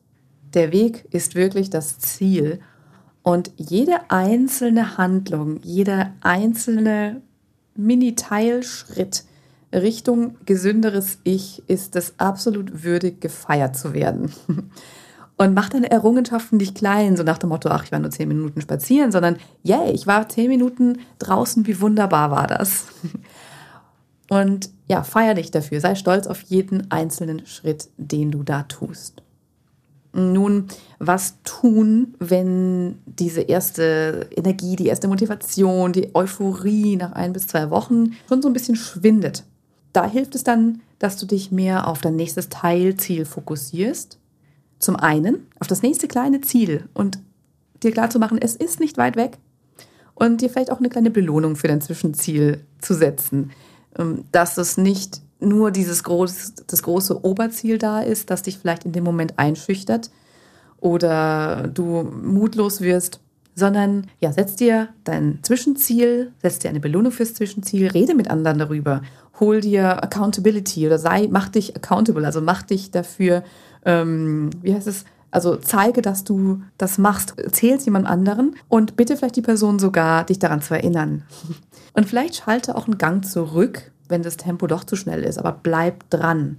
Der 0.54 0.72
Weg 0.72 1.06
ist 1.12 1.36
wirklich 1.36 1.70
das 1.70 2.00
Ziel 2.00 2.60
und 3.22 3.52
jede 3.58 4.10
einzelne 4.10 4.98
Handlung, 4.98 5.60
jeder 5.62 6.14
einzelne 6.22 7.22
Mini-Teilschritt 7.76 9.26
Richtung 9.74 10.36
gesünderes 10.46 11.20
Ich 11.24 11.64
ist 11.68 11.96
es 11.96 12.20
absolut 12.20 12.84
würdig, 12.84 13.22
gefeiert 13.22 13.76
zu 13.76 13.94
werden. 13.94 14.32
Und 15.40 15.54
mach 15.54 15.70
deine 15.70 15.92
Errungenschaften 15.92 16.58
nicht 16.58 16.76
klein, 16.76 17.16
so 17.16 17.22
nach 17.22 17.38
dem 17.38 17.50
Motto, 17.50 17.70
ach, 17.70 17.84
ich 17.84 17.92
war 17.92 18.00
nur 18.00 18.10
zehn 18.10 18.28
Minuten 18.28 18.60
spazieren, 18.60 19.12
sondern, 19.12 19.38
yay, 19.62 19.92
ich 19.92 20.08
war 20.08 20.28
zehn 20.28 20.50
Minuten 20.50 20.98
draußen, 21.20 21.68
wie 21.68 21.80
wunderbar 21.80 22.32
war 22.32 22.48
das. 22.48 22.86
Und 24.30 24.72
ja, 24.88 25.04
feier 25.04 25.36
dich 25.36 25.52
dafür, 25.52 25.80
sei 25.80 25.94
stolz 25.96 26.26
auf 26.26 26.42
jeden 26.42 26.90
einzelnen 26.92 27.46
Schritt, 27.46 27.90
den 27.98 28.32
du 28.32 28.42
da 28.44 28.64
tust. 28.64 29.22
Nun, 30.14 30.66
was 30.98 31.36
tun, 31.44 32.16
wenn 32.18 32.98
diese 33.06 33.42
erste 33.42 34.28
Energie, 34.36 34.76
die 34.76 34.88
erste 34.88 35.08
Motivation, 35.08 35.94
die 35.94 36.16
Euphorie 36.16 36.96
nach 36.96 37.12
ein 37.12 37.34
bis 37.34 37.46
zwei 37.46 37.70
Wochen 37.70 38.14
schon 38.28 38.42
so 38.42 38.50
ein 38.50 38.54
bisschen 38.54 38.76
schwindet? 38.76 39.44
Da 39.98 40.06
hilft 40.06 40.36
es 40.36 40.44
dann, 40.44 40.82
dass 41.00 41.18
du 41.18 41.26
dich 41.26 41.52
mehr 41.52 41.88
auf 41.88 42.02
dein 42.02 42.16
nächstes 42.16 42.50
Teilziel 42.50 43.26
fokussierst. 43.26 44.20
Zum 44.78 44.96
einen 44.96 45.48
auf 45.60 45.66
das 45.66 45.82
nächste 45.82 46.08
kleine 46.08 46.42
Ziel 46.42 46.88
und 46.94 47.18
dir 47.82 47.92
klarzumachen, 47.92 48.38
es 48.40 48.56
ist 48.56 48.80
nicht 48.80 49.00
weit 49.00 49.16
weg. 49.16 49.40
Und 50.14 50.42
dir 50.42 50.52
vielleicht 50.52 50.72
auch 50.72 50.78
eine 50.78 50.90
kleine 50.90 51.10
Belohnung 51.10 51.56
für 51.56 51.68
dein 51.68 51.82
Zwischenziel 51.82 52.64
zu 52.80 52.94
setzen. 52.94 53.50
Ähm, 53.98 54.26
dass 54.32 54.60
es 54.60 54.78
nicht 54.78 55.24
nur 55.40 55.72
dieses 55.72 56.04
groß, 56.04 56.54
das 56.68 56.84
große 56.84 57.26
Oberziel 57.26 57.80
da 57.80 58.02
ist, 58.02 58.30
das 58.30 58.44
dich 58.44 58.60
vielleicht 58.60 58.86
in 58.86 58.92
dem 58.92 59.04
Moment 59.04 59.40
einschüchtert 59.40 60.12
oder 60.80 61.70
du 61.74 62.04
mutlos 62.04 62.82
wirst, 62.82 63.20
sondern 63.58 64.08
ja, 64.20 64.32
setz 64.32 64.56
dir 64.56 64.90
dein 65.04 65.40
Zwischenziel, 65.42 66.32
setz 66.42 66.60
dir 66.60 66.70
eine 66.70 66.80
Belohnung 66.80 67.12
fürs 67.12 67.34
Zwischenziel, 67.34 67.88
rede 67.88 68.16
mit 68.16 68.30
anderen 68.30 68.60
darüber, 68.60 69.02
hol 69.40 69.62
dir 69.62 70.04
Accountability 70.04 70.86
oder 70.86 71.00
sei, 71.00 71.28
mach 71.30 71.50
dich 71.50 71.76
accountable, 71.76 72.26
also 72.26 72.40
mach 72.42 72.64
dich 72.64 72.92
dafür, 72.92 73.44
ähm, 73.86 74.50
wie 74.62 74.74
heißt 74.74 74.88
es, 74.88 75.06
also 75.32 75.58
zeige, 75.58 76.02
dass 76.02 76.24
du 76.24 76.62
das 76.78 76.98
machst, 76.98 77.34
erzähl 77.38 77.76
es 77.76 77.86
jemand 77.86 78.08
anderen 78.08 78.56
und 78.70 78.96
bitte 78.96 79.18
vielleicht 79.18 79.36
die 79.36 79.42
Person 79.42 79.78
sogar, 79.78 80.24
dich 80.24 80.40
daran 80.40 80.62
zu 80.62 80.74
erinnern. 80.74 81.24
Und 81.94 82.06
vielleicht 82.06 82.36
schalte 82.36 82.76
auch 82.76 82.86
einen 82.86 83.00
Gang 83.00 83.26
zurück 83.26 83.92
wenn 84.10 84.24
das 84.24 84.38
Tempo 84.38 84.68
doch 84.68 84.84
zu 84.84 84.96
schnell 84.96 85.24
ist, 85.24 85.38
aber 85.38 85.52
bleib 85.52 86.10
dran. 86.10 86.58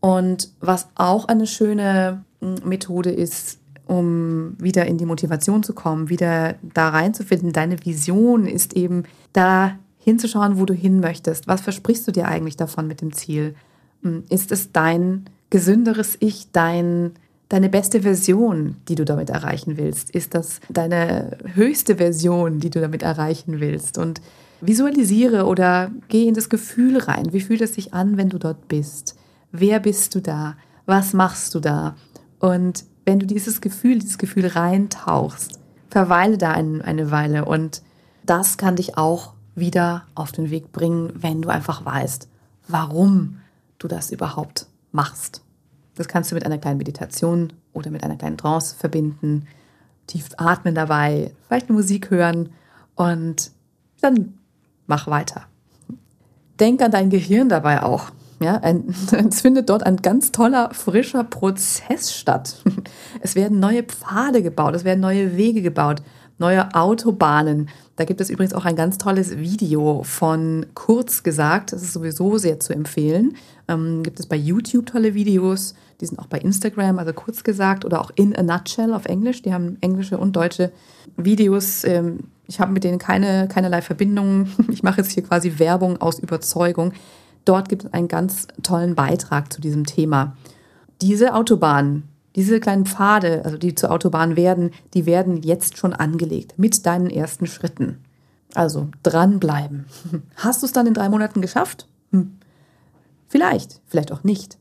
Und 0.00 0.50
was 0.60 0.88
auch 0.94 1.26
eine 1.26 1.46
schöne 1.46 2.24
hm, 2.40 2.56
Methode 2.64 3.10
ist, 3.10 3.58
um 3.92 4.56
wieder 4.58 4.86
in 4.86 4.96
die 4.96 5.04
Motivation 5.04 5.62
zu 5.62 5.74
kommen, 5.74 6.08
wieder 6.08 6.54
da 6.62 6.88
reinzufinden, 6.88 7.52
deine 7.52 7.84
Vision 7.84 8.46
ist 8.46 8.72
eben 8.72 9.02
da 9.34 9.78
hinzuschauen, 9.98 10.58
wo 10.58 10.64
du 10.64 10.72
hin 10.72 11.00
möchtest. 11.00 11.46
Was 11.46 11.60
versprichst 11.60 12.08
du 12.08 12.12
dir 12.12 12.26
eigentlich 12.26 12.56
davon 12.56 12.86
mit 12.86 13.02
dem 13.02 13.12
Ziel? 13.12 13.54
Hm, 14.02 14.24
ist 14.30 14.50
es 14.50 14.72
dein 14.72 15.26
gesünderes 15.50 16.16
Ich, 16.20 16.50
dein, 16.52 17.10
deine 17.50 17.68
beste 17.68 18.00
Version, 18.00 18.76
die 18.88 18.94
du 18.94 19.04
damit 19.04 19.28
erreichen 19.28 19.76
willst? 19.76 20.10
Ist 20.10 20.34
das 20.34 20.60
deine 20.70 21.36
höchste 21.52 21.96
Version, 21.96 22.60
die 22.60 22.70
du 22.70 22.80
damit 22.80 23.02
erreichen 23.02 23.60
willst? 23.60 23.98
Und 23.98 24.22
Visualisiere 24.62 25.44
oder 25.44 25.90
geh 26.08 26.26
in 26.26 26.34
das 26.34 26.48
Gefühl 26.48 26.96
rein. 26.96 27.34
Wie 27.34 27.42
fühlt 27.42 27.60
es 27.60 27.74
sich 27.74 27.92
an, 27.92 28.16
wenn 28.16 28.30
du 28.30 28.38
dort 28.38 28.68
bist? 28.68 29.16
Wer 29.50 29.80
bist 29.80 30.14
du 30.14 30.22
da? 30.22 30.56
Was 30.86 31.12
machst 31.12 31.54
du 31.54 31.60
da? 31.60 31.94
Und 32.38 32.84
wenn 33.04 33.18
du 33.18 33.26
dieses 33.26 33.60
Gefühl, 33.60 33.98
dieses 33.98 34.18
Gefühl 34.18 34.46
reintauchst, 34.46 35.58
verweile 35.90 36.38
da 36.38 36.52
ein, 36.52 36.82
eine 36.82 37.10
Weile 37.10 37.44
und 37.44 37.82
das 38.24 38.56
kann 38.56 38.76
dich 38.76 38.96
auch 38.96 39.34
wieder 39.54 40.06
auf 40.14 40.32
den 40.32 40.50
Weg 40.50 40.72
bringen, 40.72 41.12
wenn 41.14 41.42
du 41.42 41.48
einfach 41.48 41.84
weißt, 41.84 42.28
warum 42.68 43.40
du 43.78 43.88
das 43.88 44.10
überhaupt 44.10 44.66
machst. 44.92 45.42
Das 45.96 46.08
kannst 46.08 46.30
du 46.30 46.34
mit 46.34 46.46
einer 46.46 46.58
kleinen 46.58 46.78
Meditation 46.78 47.52
oder 47.72 47.90
mit 47.90 48.02
einer 48.04 48.16
kleinen 48.16 48.38
Trance 48.38 48.74
verbinden, 48.76 49.46
tief 50.06 50.30
atmen 50.36 50.74
dabei, 50.74 51.32
vielleicht 51.46 51.68
Musik 51.70 52.10
hören 52.10 52.50
und 52.94 53.50
dann 54.00 54.38
mach 54.86 55.06
weiter. 55.06 55.46
Denk 56.60 56.80
an 56.82 56.90
dein 56.90 57.10
Gehirn 57.10 57.48
dabei 57.48 57.82
auch. 57.82 58.10
Ja, 58.42 58.56
ein, 58.56 58.94
es 59.28 59.40
findet 59.40 59.68
dort 59.68 59.84
ein 59.84 59.96
ganz 59.96 60.32
toller, 60.32 60.70
frischer 60.72 61.24
Prozess 61.24 62.14
statt. 62.14 62.62
Es 63.20 63.34
werden 63.36 63.60
neue 63.60 63.84
Pfade 63.84 64.42
gebaut, 64.42 64.74
es 64.74 64.84
werden 64.84 65.00
neue 65.00 65.36
Wege 65.36 65.62
gebaut, 65.62 66.02
neue 66.38 66.74
Autobahnen. 66.74 67.68
Da 67.96 68.04
gibt 68.04 68.20
es 68.20 68.30
übrigens 68.30 68.54
auch 68.54 68.64
ein 68.64 68.74
ganz 68.74 68.98
tolles 68.98 69.38
Video 69.38 70.02
von 70.02 70.66
Kurz 70.74 71.22
gesagt. 71.22 71.72
Das 71.72 71.82
ist 71.82 71.92
sowieso 71.92 72.38
sehr 72.38 72.58
zu 72.58 72.72
empfehlen. 72.72 73.36
Ähm, 73.68 74.02
gibt 74.02 74.18
es 74.18 74.26
bei 74.26 74.36
YouTube 74.36 74.86
tolle 74.86 75.14
Videos. 75.14 75.74
Die 76.00 76.06
sind 76.06 76.18
auch 76.18 76.26
bei 76.26 76.38
Instagram, 76.38 76.98
also 76.98 77.12
kurz 77.12 77.44
gesagt, 77.44 77.84
oder 77.84 78.00
auch 78.00 78.10
in 78.16 78.34
a 78.34 78.42
nutshell 78.42 78.92
auf 78.92 79.04
Englisch. 79.04 79.42
Die 79.42 79.52
haben 79.52 79.76
englische 79.82 80.18
und 80.18 80.34
deutsche 80.34 80.72
Videos. 81.16 81.84
Ähm, 81.84 82.20
Ich 82.48 82.58
habe 82.58 82.72
mit 82.72 82.82
denen 82.82 82.98
keine, 82.98 83.46
keinerlei 83.48 83.82
Verbindung. 83.82 84.48
Ich 84.70 84.82
mache 84.82 85.00
jetzt 85.00 85.12
hier 85.12 85.22
quasi 85.22 85.58
Werbung 85.58 86.00
aus 86.00 86.18
Überzeugung. 86.18 86.92
Dort 87.44 87.68
gibt 87.68 87.84
es 87.84 87.92
einen 87.92 88.08
ganz 88.08 88.46
tollen 88.62 88.94
Beitrag 88.94 89.52
zu 89.52 89.60
diesem 89.60 89.84
Thema. 89.84 90.36
Diese 91.00 91.34
Autobahn, 91.34 92.04
diese 92.36 92.60
kleinen 92.60 92.86
Pfade, 92.86 93.44
also 93.44 93.58
die 93.58 93.74
zur 93.74 93.90
Autobahn 93.90 94.36
werden, 94.36 94.70
die 94.94 95.06
werden 95.06 95.42
jetzt 95.42 95.76
schon 95.76 95.92
angelegt 95.92 96.54
mit 96.56 96.86
deinen 96.86 97.10
ersten 97.10 97.46
Schritten. 97.46 97.98
Also 98.54 98.88
dranbleiben. 99.02 99.86
Hast 100.36 100.62
du 100.62 100.66
es 100.66 100.72
dann 100.72 100.86
in 100.86 100.94
drei 100.94 101.08
Monaten 101.08 101.40
geschafft? 101.40 101.88
Hm. 102.12 102.38
Vielleicht, 103.28 103.80
vielleicht 103.86 104.12
auch 104.12 104.24
nicht. 104.24 104.58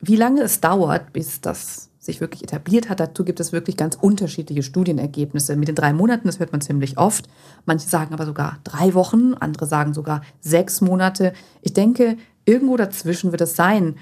Wie 0.00 0.16
lange 0.16 0.42
es 0.42 0.60
dauert, 0.60 1.12
bis 1.12 1.40
das 1.40 1.85
sich 2.06 2.20
wirklich 2.20 2.42
etabliert 2.42 2.88
hat, 2.88 3.00
dazu 3.00 3.24
gibt 3.24 3.40
es 3.40 3.52
wirklich 3.52 3.76
ganz 3.76 3.96
unterschiedliche 4.00 4.62
Studienergebnisse. 4.62 5.56
Mit 5.56 5.68
den 5.68 5.74
drei 5.74 5.92
Monaten, 5.92 6.26
das 6.26 6.38
hört 6.38 6.52
man 6.52 6.60
ziemlich 6.60 6.96
oft. 6.96 7.28
Manche 7.66 7.88
sagen 7.88 8.14
aber 8.14 8.24
sogar 8.24 8.58
drei 8.64 8.94
Wochen, 8.94 9.34
andere 9.34 9.66
sagen 9.66 9.92
sogar 9.92 10.22
sechs 10.40 10.80
Monate. 10.80 11.32
Ich 11.60 11.74
denke, 11.74 12.16
irgendwo 12.44 12.76
dazwischen 12.76 13.32
wird 13.32 13.42
es 13.42 13.56
sein. 13.56 13.96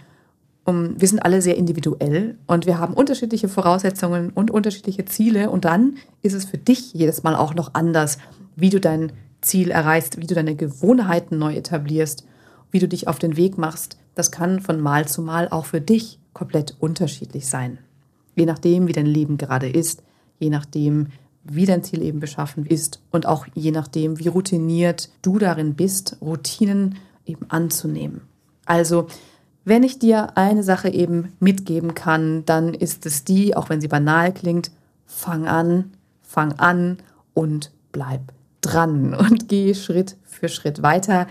Um, 0.67 0.99
wir 0.99 1.09
sind 1.09 1.19
alle 1.19 1.43
sehr 1.43 1.59
individuell 1.59 2.39
und 2.47 2.65
wir 2.65 2.79
haben 2.79 2.95
unterschiedliche 2.95 3.49
Voraussetzungen 3.49 4.31
und 4.31 4.51
unterschiedliche 4.51 5.05
Ziele. 5.05 5.51
Und 5.51 5.67
dann 5.67 5.97
ist 6.23 6.33
es 6.33 6.47
für 6.47 6.57
dich 6.57 6.95
jedes 6.95 7.23
Mal 7.23 7.35
auch 7.35 7.55
noch 7.55 7.75
anders, 7.75 8.17
wie 8.57 8.71
du 8.71 8.81
dein 8.81 9.13
Ziel 9.43 9.71
erreichst, 9.71 10.21
wie 10.21 10.27
du 10.27 10.35
deine 10.35 10.55
Gewohnheiten 10.55 11.39
neu 11.39 11.55
etablierst, 11.55 12.25
wie 12.71 12.79
du 12.79 12.89
dich 12.89 13.09
auf 13.09 13.19
den 13.19 13.37
Weg 13.37 13.59
machst. 13.59 13.99
Das 14.15 14.31
kann 14.31 14.61
von 14.61 14.81
Mal 14.81 15.07
zu 15.07 15.21
Mal 15.21 15.49
auch 15.49 15.67
für 15.67 15.83
dich 15.83 16.19
komplett 16.33 16.77
unterschiedlich 16.81 17.47
sein. 17.47 17.79
Je 18.35 18.47
nachdem, 18.47 18.89
wie 18.89 18.93
dein 18.93 19.07
Leben 19.07 19.37
gerade 19.37 19.69
ist, 19.69 20.03
je 20.39 20.51
nachdem, 20.51 21.09
wie 21.45 21.67
dein 21.67 21.83
Ziel 21.85 22.03
eben 22.03 22.21
beschaffen 22.21 22.67
ist 22.67 23.01
und 23.11 23.27
auch 23.27 23.47
je 23.55 23.71
nachdem, 23.71 24.19
wie 24.19 24.29
routiniert 24.29 25.11
du 25.23 25.39
darin 25.39 25.75
bist, 25.75 26.17
Routinen 26.21 26.97
eben 27.27 27.51
anzunehmen. 27.51 28.23
Also 28.65 29.07
wenn 29.65 29.83
ich 29.83 29.99
dir 29.99 30.37
eine 30.37 30.63
Sache 30.63 30.89
eben 30.91 31.33
mitgeben 31.41 31.95
kann, 31.95 32.45
dann 32.45 32.75
ist 32.75 33.07
es 33.07 33.25
die, 33.25 33.57
auch 33.57 33.71
wenn 33.71 33.81
sie 33.81 33.89
banal 33.89 34.33
klingt, 34.33 34.71
fang 35.07 35.47
an, 35.47 35.93
fang 36.23 36.53
an 36.55 36.99
und 37.33 37.71
bleib 37.93 38.33
dran 38.61 39.15
und 39.19 39.49
geh 39.49 39.75
Schritt 39.75 40.17
für 40.25 40.49
Schritt 40.49 40.83
weiter. 40.83 41.27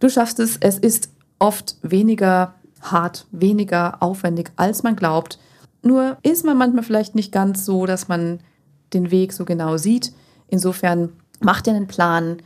Du 0.00 0.08
schaffst 0.08 0.38
es, 0.40 0.56
es 0.58 0.78
ist 0.78 1.10
oft 1.38 1.76
weniger 1.82 2.54
hart, 2.80 3.26
weniger 3.30 4.02
aufwendig, 4.02 4.52
als 4.56 4.82
man 4.82 4.96
glaubt. 4.96 5.38
Nur 5.82 6.18
ist 6.22 6.44
man 6.44 6.58
manchmal 6.58 6.84
vielleicht 6.84 7.14
nicht 7.14 7.32
ganz 7.32 7.64
so, 7.64 7.86
dass 7.86 8.08
man 8.08 8.40
den 8.92 9.10
Weg 9.10 9.32
so 9.32 9.44
genau 9.44 9.76
sieht. 9.76 10.12
Insofern 10.48 11.10
mach 11.40 11.60
dir 11.60 11.72
einen 11.72 11.86
Plan, 11.86 12.38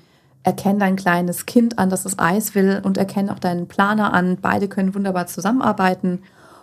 erkenn 0.42 0.78
dein 0.78 0.96
kleines 0.96 1.46
Kind 1.46 1.78
an, 1.78 1.90
das 1.90 2.04
das 2.04 2.18
Eis 2.18 2.54
will 2.54 2.80
und 2.84 2.98
erkenn 2.98 3.30
auch 3.30 3.38
deinen 3.38 3.66
Planer 3.66 4.12
an. 4.12 4.38
Beide 4.40 4.68
können 4.68 4.94
wunderbar 4.94 5.26
zusammenarbeiten 5.26 6.20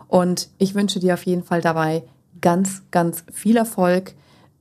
und 0.08 0.50
ich 0.58 0.76
wünsche 0.76 1.00
dir 1.00 1.16
auf 1.16 1.26
jeden 1.26 1.44
Fall 1.44 1.62
dabei 1.62 2.04
ganz, 2.42 2.84
ganz 2.92 3.24
viel 3.32 3.58
Erfolg, 3.58 4.14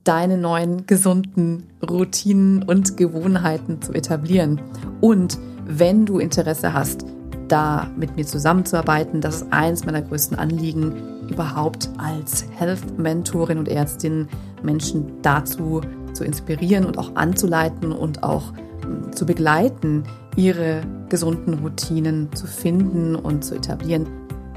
deine 0.03 0.37
neuen 0.37 0.87
gesunden 0.87 1.67
Routinen 1.87 2.63
und 2.63 2.97
Gewohnheiten 2.97 3.81
zu 3.81 3.93
etablieren. 3.93 4.61
Und 4.99 5.37
wenn 5.65 6.05
du 6.05 6.17
Interesse 6.17 6.73
hast, 6.73 7.05
da 7.51 7.89
mit 7.97 8.15
mir 8.15 8.25
zusammenzuarbeiten, 8.25 9.21
das 9.21 9.41
ist 9.41 9.47
eins 9.51 9.85
meiner 9.85 10.01
größten 10.01 10.37
Anliegen, 10.37 10.93
überhaupt 11.29 11.89
als 11.97 12.45
Health-Mentorin 12.57 13.57
und 13.57 13.67
Ärztin 13.67 14.27
Menschen 14.63 15.21
dazu 15.21 15.81
zu 16.13 16.23
inspirieren 16.23 16.85
und 16.85 16.97
auch 16.97 17.15
anzuleiten 17.15 17.91
und 17.91 18.23
auch 18.23 18.53
zu 19.11 19.25
begleiten, 19.25 20.03
ihre 20.35 20.81
gesunden 21.09 21.55
Routinen 21.55 22.33
zu 22.33 22.47
finden 22.47 23.15
und 23.15 23.43
zu 23.43 23.55
etablieren, 23.55 24.07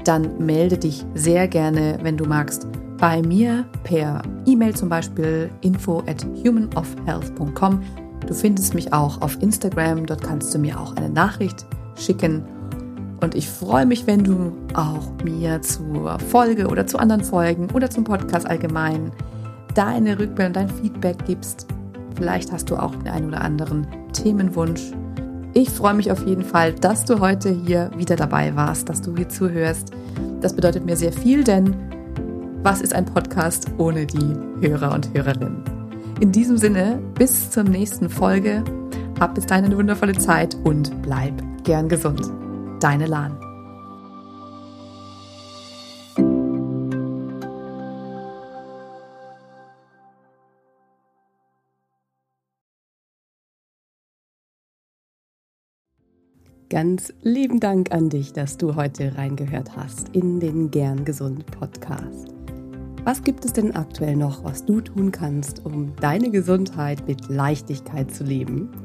dann 0.03 0.45
melde 0.45 0.77
dich 0.77 1.05
sehr 1.15 1.47
gerne, 1.47 1.99
wenn 2.01 2.17
du 2.17 2.25
magst, 2.25 2.67
bei 2.97 3.21
mir 3.21 3.65
per 3.83 4.21
E-Mail 4.45 4.75
zum 4.75 4.89
Beispiel 4.89 5.49
info 5.61 5.99
at 6.07 6.25
humanofhealth.com. 6.43 7.83
Du 8.25 8.33
findest 8.33 8.73
mich 8.73 8.93
auch 8.93 9.21
auf 9.21 9.41
Instagram, 9.41 10.05
dort 10.05 10.23
kannst 10.23 10.53
du 10.53 10.59
mir 10.59 10.79
auch 10.79 10.95
eine 10.95 11.09
Nachricht 11.09 11.65
schicken. 11.97 12.43
Und 13.25 13.33
ich 13.33 13.49
freue 13.49 13.87
mich, 13.87 14.05
wenn 14.05 14.23
du 14.23 14.51
auch 14.75 15.11
mir 15.23 15.59
zur 15.63 16.19
Folge 16.19 16.67
oder 16.67 16.85
zu 16.85 16.99
anderen 16.99 17.23
Folgen 17.23 17.71
oder 17.73 17.89
zum 17.89 18.03
Podcast 18.03 18.47
allgemein 18.47 19.11
deine 19.73 20.19
Rückmeldung, 20.19 20.53
dein 20.53 20.69
Feedback 20.69 21.25
gibst. 21.25 21.65
Vielleicht 22.15 22.51
hast 22.51 22.69
du 22.69 22.75
auch 22.75 22.93
den 22.97 23.07
einen 23.07 23.29
oder 23.29 23.41
anderen 23.41 23.87
Themenwunsch. 24.13 24.91
Ich 25.55 25.71
freue 25.71 25.95
mich 25.95 26.11
auf 26.11 26.23
jeden 26.27 26.43
Fall, 26.43 26.73
dass 26.73 27.03
du 27.05 27.19
heute 27.19 27.49
hier 27.49 27.89
wieder 27.97 28.15
dabei 28.15 28.55
warst, 28.55 28.89
dass 28.89 29.01
du 29.01 29.15
hier 29.15 29.27
zuhörst. 29.27 29.89
Das 30.41 30.55
bedeutet 30.55 30.85
mir 30.85 30.95
sehr 30.95 31.11
viel, 31.11 31.43
denn 31.43 31.75
was 32.61 32.79
ist 32.79 32.93
ein 32.93 33.05
Podcast 33.05 33.65
ohne 33.79 34.05
die 34.05 34.35
Hörer 34.61 34.93
und 34.93 35.11
Hörerinnen? 35.15 35.63
In 36.19 36.31
diesem 36.31 36.57
Sinne, 36.57 36.99
bis 37.15 37.49
zur 37.49 37.63
nächsten 37.63 38.07
Folge. 38.07 38.63
Hab 39.19 39.33
bis 39.33 39.47
dahin 39.47 39.65
eine 39.65 39.77
wundervolle 39.77 40.13
Zeit 40.13 40.55
und 40.63 40.91
bleib 41.01 41.33
gern 41.63 41.89
gesund. 41.89 42.21
Deine 42.85 43.07
Lahn. 43.07 43.35
Ganz 56.69 57.11
lieben 57.23 57.59
Dank 57.59 57.91
an 57.91 58.09
dich, 58.09 58.33
dass 58.33 58.57
du 58.57 58.75
heute 58.75 59.17
reingehört 59.17 59.75
hast 59.75 60.09
in 60.09 60.39
den 60.39 60.69
Gern 60.69 61.05
Gesund 61.05 61.47
Podcast. 61.47 62.35
Was 63.03 63.23
gibt 63.23 63.45
es 63.45 63.53
denn 63.53 63.75
aktuell 63.75 64.15
noch, 64.15 64.43
was 64.43 64.63
du 64.63 64.79
tun 64.79 65.11
kannst, 65.11 65.65
um 65.65 65.95
deine 65.95 66.29
Gesundheit 66.29 67.07
mit 67.07 67.29
Leichtigkeit 67.29 68.13
zu 68.13 68.23
leben? 68.23 68.84